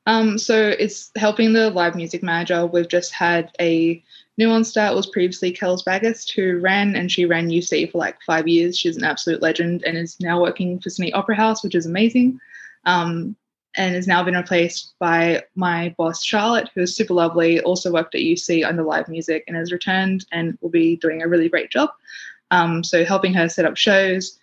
Um, 0.05 0.37
so 0.37 0.69
it's 0.69 1.11
helping 1.15 1.53
the 1.53 1.69
live 1.71 1.95
music 1.95 2.21
manager. 2.21 2.65
We've 2.65 2.87
just 2.87 3.11
had 3.13 3.51
a 3.59 4.03
new 4.37 4.49
on 4.49 4.63
start. 4.63 4.95
Was 4.95 5.07
previously 5.07 5.51
Kels 5.51 5.83
Baggist 5.83 6.31
who 6.31 6.59
ran, 6.59 6.95
and 6.95 7.11
she 7.11 7.25
ran 7.25 7.49
UC 7.49 7.91
for 7.91 7.97
like 7.97 8.21
five 8.21 8.47
years. 8.47 8.77
She's 8.77 8.97
an 8.97 9.03
absolute 9.03 9.41
legend 9.41 9.83
and 9.83 9.97
is 9.97 10.19
now 10.19 10.41
working 10.41 10.79
for 10.79 10.89
Sydney 10.89 11.13
Opera 11.13 11.35
House, 11.35 11.63
which 11.63 11.75
is 11.75 11.85
amazing. 11.85 12.39
Um, 12.85 13.35
and 13.77 13.95
has 13.95 14.07
now 14.07 14.23
been 14.23 14.35
replaced 14.35 14.93
by 14.99 15.43
my 15.55 15.93
boss 15.97 16.23
Charlotte, 16.23 16.69
who 16.73 16.81
is 16.81 16.95
super 16.95 17.13
lovely. 17.13 17.59
Also 17.61 17.91
worked 17.91 18.15
at 18.15 18.21
UC 18.21 18.65
under 18.65 18.83
live 18.83 19.09
music 19.09 19.43
and 19.47 19.57
has 19.57 19.71
returned 19.71 20.25
and 20.31 20.57
will 20.61 20.69
be 20.69 20.95
doing 20.95 21.21
a 21.21 21.27
really 21.27 21.49
great 21.49 21.71
job. 21.71 21.89
Um, 22.51 22.83
so 22.83 23.03
helping 23.03 23.33
her 23.33 23.49
set 23.49 23.65
up 23.65 23.75
shows, 23.75 24.39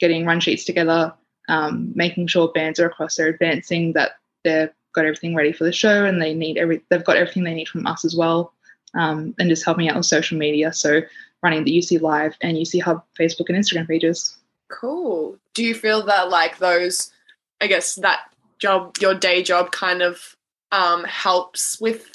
getting 0.00 0.26
run 0.26 0.40
sheets 0.40 0.64
together, 0.64 1.14
um, 1.48 1.92
making 1.94 2.26
sure 2.26 2.52
bands 2.52 2.78
are 2.78 2.86
across 2.86 3.16
their 3.16 3.28
advancing 3.28 3.94
that 3.94 4.12
they've 4.42 4.70
got 4.94 5.04
everything 5.04 5.34
ready 5.34 5.52
for 5.52 5.64
the 5.64 5.72
show 5.72 6.04
and 6.04 6.20
they 6.20 6.34
need 6.34 6.56
every 6.56 6.82
they've 6.88 7.04
got 7.04 7.16
everything 7.16 7.44
they 7.44 7.54
need 7.54 7.68
from 7.68 7.86
us 7.86 8.04
as 8.04 8.16
well, 8.16 8.52
um, 8.94 9.34
and 9.38 9.48
just 9.48 9.64
helping 9.64 9.88
out 9.88 9.96
with 9.96 10.06
social 10.06 10.38
media. 10.38 10.72
So 10.72 11.02
running 11.42 11.64
the 11.64 11.78
UC 11.78 12.00
Live 12.00 12.34
and 12.40 12.56
UC 12.56 12.80
Hub 12.82 13.04
Facebook 13.18 13.48
and 13.48 13.58
Instagram 13.58 13.86
pages. 13.86 14.38
Cool. 14.68 15.36
Do 15.52 15.62
you 15.62 15.74
feel 15.74 16.04
that 16.06 16.30
like 16.30 16.58
those, 16.58 17.12
I 17.60 17.66
guess 17.66 17.96
that 17.96 18.20
job, 18.58 18.96
your 19.00 19.14
day 19.14 19.42
job, 19.42 19.70
kind 19.70 20.02
of 20.02 20.34
um, 20.72 21.04
helps 21.04 21.80
with 21.80 22.10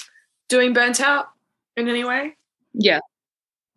doing 0.50 0.74
burnt 0.74 1.00
out 1.00 1.30
in 1.78 1.88
any 1.88 2.04
way? 2.04 2.36
Yeah, 2.74 3.00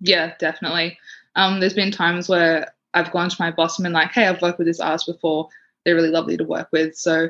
yeah, 0.01 0.35
definitely. 0.39 0.99
Um, 1.37 1.61
there's 1.61 1.75
been 1.75 1.93
times 1.93 2.29
where 2.29 2.73
I've 2.95 3.13
gone 3.13 3.29
to 3.29 3.37
my 3.39 3.51
boss 3.51 3.79
and 3.79 3.85
been 3.85 3.93
like, 3.93 4.11
hey, 4.11 4.27
I've 4.27 4.43
worked 4.43 4.59
with 4.59 4.67
this 4.67 4.81
artist 4.81 5.07
before. 5.07 5.49
They're 5.85 5.95
really 5.95 6.11
lovely 6.11 6.37
to 6.37 6.45
work 6.45 6.69
with. 6.73 6.97
So 6.97 7.29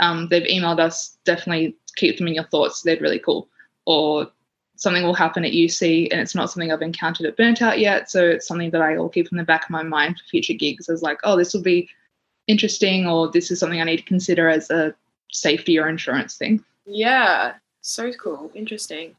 um, 0.00 0.28
they've 0.28 0.42
emailed 0.44 0.80
us, 0.80 1.16
definitely 1.24 1.76
keep 1.96 2.18
them 2.18 2.28
in 2.28 2.34
your 2.34 2.44
thoughts. 2.44 2.82
They're 2.82 3.00
really 3.00 3.18
cool. 3.18 3.48
Or 3.86 4.30
something 4.76 5.02
will 5.02 5.14
happen 5.14 5.44
at 5.44 5.52
UC 5.52 6.08
and 6.10 6.20
it's 6.20 6.34
not 6.34 6.50
something 6.50 6.70
I've 6.70 6.82
encountered 6.82 7.26
at 7.26 7.36
Burnt 7.36 7.62
Out 7.62 7.78
yet. 7.78 8.10
So 8.10 8.22
it's 8.24 8.46
something 8.46 8.70
that 8.70 8.82
I 8.82 8.98
will 8.98 9.08
keep 9.08 9.30
in 9.32 9.38
the 9.38 9.44
back 9.44 9.64
of 9.64 9.70
my 9.70 9.82
mind 9.82 10.18
for 10.18 10.24
future 10.24 10.52
gigs 10.52 10.88
as 10.88 11.02
like, 11.02 11.18
oh, 11.24 11.36
this 11.36 11.54
will 11.54 11.62
be 11.62 11.88
interesting 12.46 13.06
or 13.06 13.30
this 13.30 13.50
is 13.50 13.58
something 13.58 13.80
I 13.80 13.84
need 13.84 13.98
to 13.98 14.02
consider 14.02 14.48
as 14.48 14.70
a 14.70 14.94
safety 15.32 15.78
or 15.78 15.88
insurance 15.88 16.36
thing. 16.36 16.62
Yeah, 16.84 17.54
so 17.80 18.12
cool. 18.12 18.50
Interesting. 18.54 19.16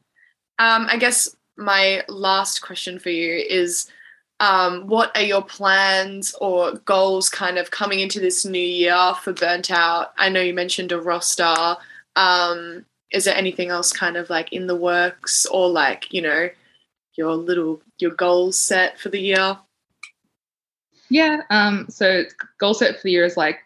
Um, 0.58 0.86
I 0.88 0.96
guess 0.96 1.36
my 1.56 2.02
last 2.08 2.62
question 2.62 2.98
for 2.98 3.10
you 3.10 3.44
is 3.48 3.90
um, 4.40 4.86
what 4.86 5.16
are 5.16 5.22
your 5.22 5.42
plans 5.42 6.34
or 6.40 6.72
goals 6.84 7.28
kind 7.28 7.58
of 7.58 7.70
coming 7.70 8.00
into 8.00 8.20
this 8.20 8.44
new 8.44 8.58
year 8.58 9.14
for 9.22 9.32
Burnt 9.32 9.70
Out? 9.70 10.12
I 10.16 10.28
know 10.28 10.40
you 10.40 10.54
mentioned 10.54 10.92
a 10.92 11.00
roster. 11.00 11.76
Um, 12.14 12.84
is 13.10 13.24
there 13.24 13.34
anything 13.34 13.70
else 13.70 13.92
kind 13.92 14.16
of 14.16 14.30
like 14.30 14.52
in 14.52 14.66
the 14.66 14.76
works 14.76 15.46
or 15.46 15.68
like, 15.68 16.12
you 16.12 16.22
know, 16.22 16.50
your 17.16 17.34
little 17.34 17.82
your 17.98 18.12
goals 18.12 18.58
set 18.60 18.98
for 18.98 19.08
the 19.08 19.20
year? 19.20 19.58
Yeah, 21.10 21.42
um, 21.50 21.86
so 21.88 22.24
goal 22.58 22.74
set 22.74 22.96
for 22.96 23.02
the 23.02 23.10
year 23.10 23.24
is 23.24 23.36
like 23.36 23.58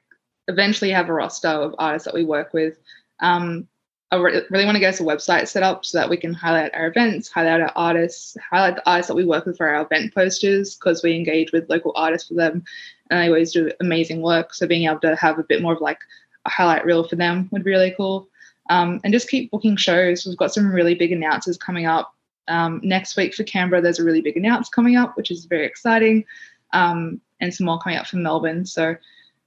eventually 0.48 0.90
have 0.90 1.08
a 1.08 1.12
roster 1.12 1.48
of 1.48 1.74
artists 1.78 2.06
that 2.06 2.14
we 2.14 2.24
work 2.24 2.54
with. 2.54 2.78
Um, 3.20 3.68
I 4.12 4.16
really 4.16 4.66
want 4.66 4.74
to 4.74 4.80
get 4.80 4.92
us 4.92 5.00
a 5.00 5.04
website 5.04 5.48
set 5.48 5.62
up 5.62 5.86
so 5.86 5.96
that 5.96 6.10
we 6.10 6.18
can 6.18 6.34
highlight 6.34 6.74
our 6.74 6.86
events, 6.88 7.30
highlight 7.30 7.62
our 7.62 7.72
artists, 7.74 8.36
highlight 8.50 8.76
the 8.76 8.88
artists 8.88 9.08
that 9.08 9.14
we 9.14 9.24
work 9.24 9.46
with 9.46 9.56
for 9.56 9.66
our 9.66 9.82
event 9.82 10.14
posters 10.14 10.74
because 10.74 11.02
we 11.02 11.16
engage 11.16 11.50
with 11.50 11.70
local 11.70 11.92
artists 11.96 12.28
for 12.28 12.34
them 12.34 12.62
and 13.08 13.18
they 13.18 13.28
always 13.28 13.52
do 13.52 13.72
amazing 13.80 14.20
work. 14.20 14.52
So 14.52 14.66
being 14.66 14.86
able 14.86 15.00
to 15.00 15.16
have 15.16 15.38
a 15.38 15.44
bit 15.44 15.62
more 15.62 15.72
of 15.72 15.80
like 15.80 15.98
a 16.44 16.50
highlight 16.50 16.84
reel 16.84 17.08
for 17.08 17.16
them 17.16 17.48
would 17.52 17.64
be 17.64 17.70
really 17.70 17.94
cool. 17.96 18.28
Um, 18.68 19.00
and 19.02 19.14
just 19.14 19.30
keep 19.30 19.50
booking 19.50 19.76
shows. 19.76 20.26
We've 20.26 20.36
got 20.36 20.52
some 20.52 20.70
really 20.70 20.94
big 20.94 21.12
announcements 21.12 21.56
coming 21.56 21.86
up. 21.86 22.14
Um, 22.48 22.80
next 22.82 23.16
week 23.16 23.34
for 23.34 23.44
Canberra, 23.44 23.80
there's 23.80 23.98
a 23.98 24.04
really 24.04 24.20
big 24.20 24.36
announce 24.36 24.68
coming 24.68 24.96
up, 24.96 25.16
which 25.16 25.30
is 25.30 25.46
very 25.46 25.64
exciting, 25.64 26.24
um, 26.74 27.18
and 27.40 27.54
some 27.54 27.64
more 27.64 27.78
coming 27.78 27.98
up 27.98 28.06
from 28.06 28.22
Melbourne. 28.22 28.66
So, 28.66 28.96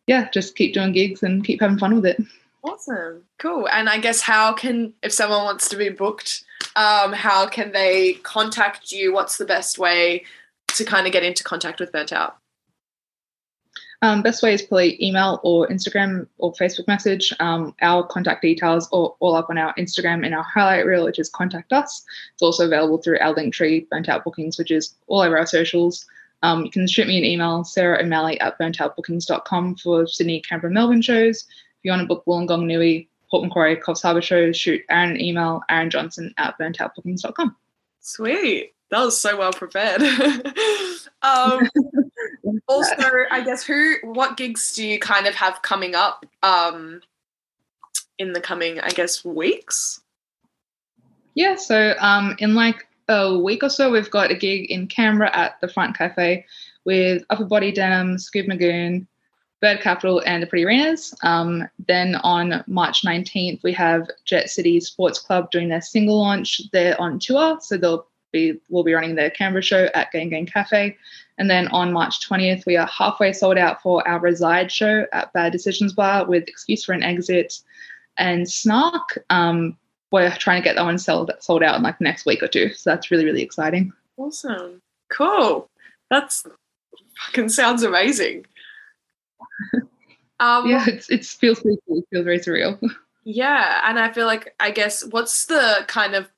yeah, 0.07 0.29
just 0.31 0.55
keep 0.55 0.73
doing 0.73 0.91
gigs 0.91 1.21
and 1.21 1.43
keep 1.43 1.61
having 1.61 1.77
fun 1.77 1.93
with 1.93 2.05
it. 2.05 2.21
Awesome. 2.65 3.21
Cool. 3.37 3.67
And 3.69 3.87
I 3.87 3.99
guess 3.99 4.21
how 4.21 4.53
can, 4.53 4.93
if 5.03 5.11
someone 5.11 5.43
wants 5.43 5.69
to 5.69 5.75
be 5.75 5.89
booked, 5.89 6.43
um, 6.75 7.13
how 7.13 7.47
can 7.47 7.71
they 7.71 8.13
contact 8.23 8.91
you? 8.91 9.13
What's 9.13 9.37
the 9.37 9.45
best 9.45 9.77
way 9.77 10.25
to 10.69 10.83
kind 10.83 11.05
of 11.05 11.13
get 11.13 11.23
into 11.23 11.43
contact 11.43 11.79
with 11.79 11.91
Burnt 11.91 12.11
Out? 12.11 12.37
Um, 14.01 14.23
best 14.23 14.41
way 14.41 14.53
is 14.53 14.63
probably 14.63 15.03
email 15.03 15.39
or 15.43 15.67
Instagram 15.67 16.27
or 16.37 16.53
Facebook 16.53 16.87
message. 16.87 17.31
Um, 17.39 17.75
our 17.81 18.03
contact 18.05 18.41
details 18.41 18.87
are 18.91 19.15
all 19.19 19.35
up 19.35 19.49
on 19.49 19.59
our 19.59 19.73
Instagram 19.75 20.25
and 20.25 20.33
our 20.33 20.43
highlight 20.43 20.87
reel, 20.87 21.05
which 21.05 21.19
is 21.19 21.29
contact 21.29 21.71
us. 21.71 22.03
It's 22.33 22.41
also 22.41 22.65
available 22.65 22.97
through 22.97 23.19
our 23.19 23.33
link 23.33 23.53
tree, 23.53 23.87
Burnt 23.91 24.09
Out 24.09 24.23
Bookings, 24.23 24.57
which 24.57 24.71
is 24.71 24.95
all 25.07 25.21
over 25.21 25.37
our 25.37 25.45
socials. 25.45 26.05
Um, 26.41 26.65
you 26.65 26.71
can 26.71 26.87
shoot 26.87 27.07
me 27.07 27.17
an 27.17 27.25
email, 27.25 27.63
Sarah 27.63 28.03
O'Malley 28.03 28.39
at 28.41 28.59
burntoutbookings.com 28.59 29.75
for 29.77 30.07
Sydney, 30.07 30.41
Canberra, 30.41 30.73
Melbourne 30.73 31.01
shows 31.01 31.45
you 31.85 31.91
want 31.91 32.01
to 32.01 32.07
book 32.07 32.25
Wollongong 32.25 32.65
Newy, 32.65 33.07
Port 33.29 33.43
Macquarie, 33.43 33.77
Coffs 33.77 34.01
Harbour 34.01 34.21
shows, 34.21 34.57
shoot 34.57 34.81
Aaron 34.89 35.11
an 35.11 35.21
email, 35.21 35.61
Aaron 35.69 35.89
Johnson 35.89 36.33
at 36.37 36.57
burntoutbookings.com. 36.57 37.55
Sweet. 38.01 38.73
That 38.91 39.03
was 39.03 39.19
so 39.19 39.37
well 39.37 39.53
prepared. 39.53 40.01
um, 41.21 41.69
also, 42.67 42.95
I 43.31 43.43
guess 43.43 43.63
who, 43.63 43.95
what 44.03 44.37
gigs 44.37 44.73
do 44.73 44.85
you 44.85 44.99
kind 44.99 45.27
of 45.27 45.35
have 45.35 45.61
coming 45.61 45.95
up 45.95 46.25
um, 46.43 47.01
in 48.17 48.33
the 48.33 48.41
coming, 48.41 48.79
I 48.79 48.89
guess, 48.89 49.23
weeks? 49.23 50.01
Yeah, 51.33 51.55
so 51.55 51.95
um, 51.99 52.35
in 52.39 52.55
like 52.55 52.87
a 53.09 53.37
week 53.37 53.63
or 53.63 53.69
so, 53.69 53.91
we've 53.91 54.09
got 54.09 54.31
a 54.31 54.35
gig 54.35 54.71
in 54.71 54.87
Canberra 54.87 55.35
at 55.35 55.59
the 55.61 55.67
Front 55.67 55.97
Cafe 55.97 56.45
with 56.85 57.23
Upper 57.29 57.45
Body 57.45 57.71
Denim, 57.71 58.17
Scoob 58.17 58.47
Magoon, 58.47 59.07
Bird 59.65 59.81
Capital 59.81 60.21
and 60.27 60.43
the 60.43 60.47
Pretty 60.47 60.63
Arenas. 60.63 61.15
Um, 61.23 61.67
then 61.87 62.17
on 62.17 62.63
March 62.67 63.01
19th, 63.03 63.63
we 63.63 63.73
have 63.73 64.07
Jet 64.23 64.51
City 64.51 64.79
Sports 64.79 65.17
Club 65.17 65.49
doing 65.49 65.69
their 65.69 65.81
single 65.81 66.19
launch. 66.19 66.61
They're 66.71 67.01
on 67.01 67.17
tour, 67.17 67.57
so 67.59 67.75
they'll 67.75 68.05
be 68.31 68.59
we'll 68.69 68.83
be 68.83 68.93
running 68.93 69.15
their 69.15 69.31
Canberra 69.31 69.63
show 69.63 69.89
at 69.95 70.11
Gang 70.11 70.29
Gang 70.29 70.45
Cafe. 70.45 70.95
And 71.39 71.49
then 71.49 71.67
on 71.69 71.91
March 71.91 72.29
20th, 72.29 72.67
we 72.67 72.77
are 72.77 72.85
halfway 72.85 73.33
sold 73.33 73.57
out 73.57 73.81
for 73.81 74.07
our 74.07 74.19
Reside 74.19 74.71
show 74.71 75.07
at 75.11 75.33
Bad 75.33 75.51
Decisions 75.51 75.93
Bar 75.93 76.27
with 76.27 76.47
Excuse 76.47 76.85
for 76.85 76.93
an 76.93 77.01
Exit 77.01 77.59
and 78.17 78.47
Snark. 78.47 79.17
Um, 79.31 79.75
we're 80.11 80.29
trying 80.35 80.61
to 80.61 80.63
get 80.63 80.75
that 80.75 80.85
one 80.85 80.99
sold 80.99 81.31
sold 81.39 81.63
out 81.63 81.75
in 81.75 81.81
like 81.81 81.99
next 81.99 82.27
week 82.27 82.43
or 82.43 82.47
two. 82.47 82.71
So 82.75 82.91
that's 82.91 83.09
really 83.09 83.25
really 83.25 83.41
exciting. 83.41 83.91
Awesome, 84.17 84.79
cool. 85.09 85.71
That's 86.11 86.45
fucking 87.17 87.49
sounds 87.49 87.81
amazing. 87.81 88.45
Um, 90.39 90.67
yeah, 90.67 90.85
it's 90.87 91.09
it 91.09 91.25
feels 91.25 91.61
pretty 91.61 91.77
cool. 91.87 91.99
It 91.99 92.05
feels 92.11 92.25
very 92.25 92.39
surreal. 92.39 92.79
Yeah, 93.23 93.81
and 93.89 93.97
I 93.97 94.11
feel 94.11 94.25
like 94.25 94.53
I 94.59 94.71
guess 94.71 95.03
what's 95.05 95.45
the 95.45 95.85
kind 95.87 96.13
of 96.13 96.29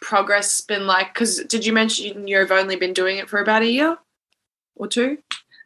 progress 0.00 0.60
been 0.60 0.86
like? 0.86 1.12
Because 1.12 1.44
did 1.44 1.66
you 1.66 1.72
mention 1.72 2.26
you've 2.28 2.52
only 2.52 2.76
been 2.76 2.92
doing 2.92 3.18
it 3.18 3.28
for 3.28 3.40
about 3.40 3.62
a 3.62 3.70
year 3.70 3.98
or 4.76 4.88
two? 4.88 5.18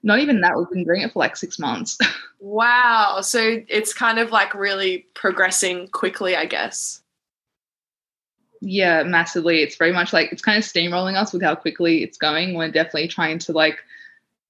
Not 0.02 0.18
even 0.18 0.40
that. 0.40 0.56
We've 0.56 0.70
been 0.70 0.84
doing 0.84 1.02
it 1.02 1.12
for 1.12 1.20
like 1.20 1.36
six 1.36 1.58
months. 1.58 1.96
wow. 2.40 3.20
So 3.20 3.62
it's 3.68 3.94
kind 3.94 4.18
of 4.18 4.30
like 4.30 4.54
really 4.54 5.06
progressing 5.14 5.88
quickly, 5.88 6.34
I 6.34 6.46
guess. 6.46 7.02
Yeah, 8.60 9.02
massively. 9.04 9.62
It's 9.62 9.76
very 9.76 9.92
much 9.92 10.12
like 10.12 10.32
it's 10.32 10.42
kind 10.42 10.58
of 10.58 10.64
steamrolling 10.64 11.16
us 11.16 11.32
with 11.32 11.42
how 11.42 11.54
quickly 11.54 12.02
it's 12.02 12.18
going. 12.18 12.54
We're 12.54 12.70
definitely 12.70 13.08
trying 13.08 13.38
to 13.40 13.52
like 13.52 13.78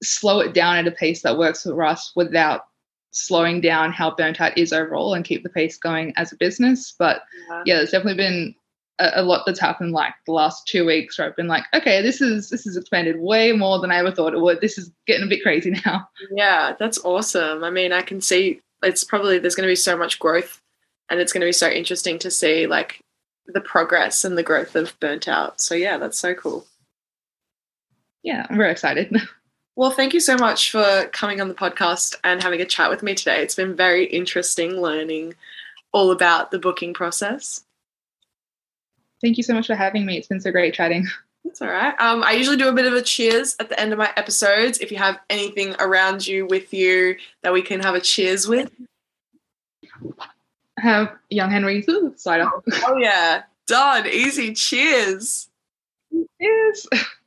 slow 0.03 0.39
it 0.39 0.53
down 0.53 0.77
at 0.77 0.87
a 0.87 0.91
pace 0.91 1.21
that 1.23 1.37
works 1.37 1.63
for 1.63 1.83
us 1.83 2.11
without 2.15 2.65
slowing 3.11 3.61
down 3.61 3.91
how 3.91 4.13
burnt 4.15 4.41
out 4.41 4.57
is 4.57 4.73
overall 4.73 5.13
and 5.13 5.23
keep 5.25 5.43
the 5.43 5.49
pace 5.49 5.77
going 5.77 6.13
as 6.15 6.31
a 6.31 6.35
business. 6.37 6.93
But 6.97 7.21
Yeah. 7.49 7.63
yeah, 7.65 7.75
there's 7.77 7.91
definitely 7.91 8.17
been 8.23 8.55
a, 8.99 9.11
a 9.15 9.23
lot 9.23 9.43
that's 9.45 9.59
happened 9.59 9.91
like 9.91 10.13
the 10.25 10.31
last 10.33 10.67
two 10.67 10.85
weeks 10.85 11.17
where 11.17 11.27
I've 11.27 11.35
been 11.35 11.47
like, 11.47 11.63
okay, 11.73 12.01
this 12.01 12.21
is 12.21 12.49
this 12.49 12.65
is 12.65 12.75
expanded 12.77 13.19
way 13.19 13.51
more 13.51 13.79
than 13.79 13.91
I 13.91 13.97
ever 13.97 14.11
thought 14.11 14.33
it 14.33 14.41
would. 14.41 14.61
This 14.61 14.77
is 14.77 14.91
getting 15.07 15.25
a 15.25 15.29
bit 15.29 15.43
crazy 15.43 15.71
now. 15.85 16.07
Yeah, 16.31 16.75
that's 16.79 17.03
awesome. 17.05 17.63
I 17.63 17.69
mean, 17.69 17.91
I 17.91 18.01
can 18.01 18.19
see 18.21 18.61
it's 18.81 19.03
probably 19.03 19.39
there's 19.39 19.55
going 19.55 19.67
to 19.67 19.71
be 19.71 19.75
so 19.75 19.95
much 19.97 20.19
growth 20.19 20.59
and 21.09 21.19
it's 21.19 21.31
going 21.33 21.41
to 21.41 21.47
be 21.47 21.51
so 21.53 21.69
interesting 21.69 22.17
to 22.19 22.31
see 22.31 22.65
like 22.67 22.99
the 23.45 23.61
progress 23.61 24.25
and 24.25 24.37
the 24.37 24.43
growth 24.43 24.75
of 24.75 24.97
burnt 24.99 25.27
out. 25.27 25.61
So 25.61 25.75
yeah, 25.75 25.97
that's 25.97 26.17
so 26.17 26.33
cool. 26.33 26.65
Yeah, 28.23 28.47
I'm 28.49 28.57
very 28.57 28.71
excited. 28.71 29.15
Well, 29.75 29.91
thank 29.91 30.13
you 30.13 30.19
so 30.19 30.37
much 30.37 30.69
for 30.69 31.09
coming 31.13 31.41
on 31.41 31.47
the 31.47 31.55
podcast 31.55 32.15
and 32.23 32.43
having 32.43 32.61
a 32.61 32.65
chat 32.65 32.91
with 32.91 33.01
me 33.01 33.15
today. 33.15 33.41
It's 33.41 33.55
been 33.55 33.75
very 33.75 34.05
interesting 34.05 34.79
learning 34.79 35.33
all 35.91 36.11
about 36.11 36.51
the 36.51 36.59
booking 36.59 36.93
process. 36.93 37.63
Thank 39.21 39.37
you 39.37 39.43
so 39.43 39.53
much 39.53 39.67
for 39.67 39.75
having 39.75 40.05
me. 40.05 40.17
It's 40.17 40.27
been 40.27 40.41
so 40.41 40.51
great 40.51 40.73
chatting. 40.73 41.07
That's 41.43 41.61
all 41.61 41.69
right. 41.69 41.99
Um, 41.99 42.23
I 42.23 42.33
usually 42.33 42.55
do 42.55 42.69
a 42.69 42.73
bit 42.73 42.85
of 42.85 42.93
a 42.93 43.01
cheers 43.01 43.55
at 43.59 43.69
the 43.69 43.79
end 43.79 43.91
of 43.91 43.99
my 43.99 44.11
episodes. 44.15 44.77
If 44.77 44.91
you 44.91 44.97
have 44.97 45.19
anything 45.29 45.75
around 45.79 46.25
you 46.25 46.45
with 46.45 46.73
you 46.73 47.15
that 47.41 47.51
we 47.51 47.61
can 47.61 47.79
have 47.81 47.95
a 47.95 47.99
cheers 47.99 48.47
with. 48.47 48.71
Have 50.77 51.13
young 51.29 51.51
Henry 51.51 51.85
cider. 52.15 52.49
Oh, 52.85 52.97
yeah. 52.97 53.43
Done. 53.67 54.07
Easy. 54.07 54.53
Cheers. 54.53 55.49
Yes. 56.39 56.87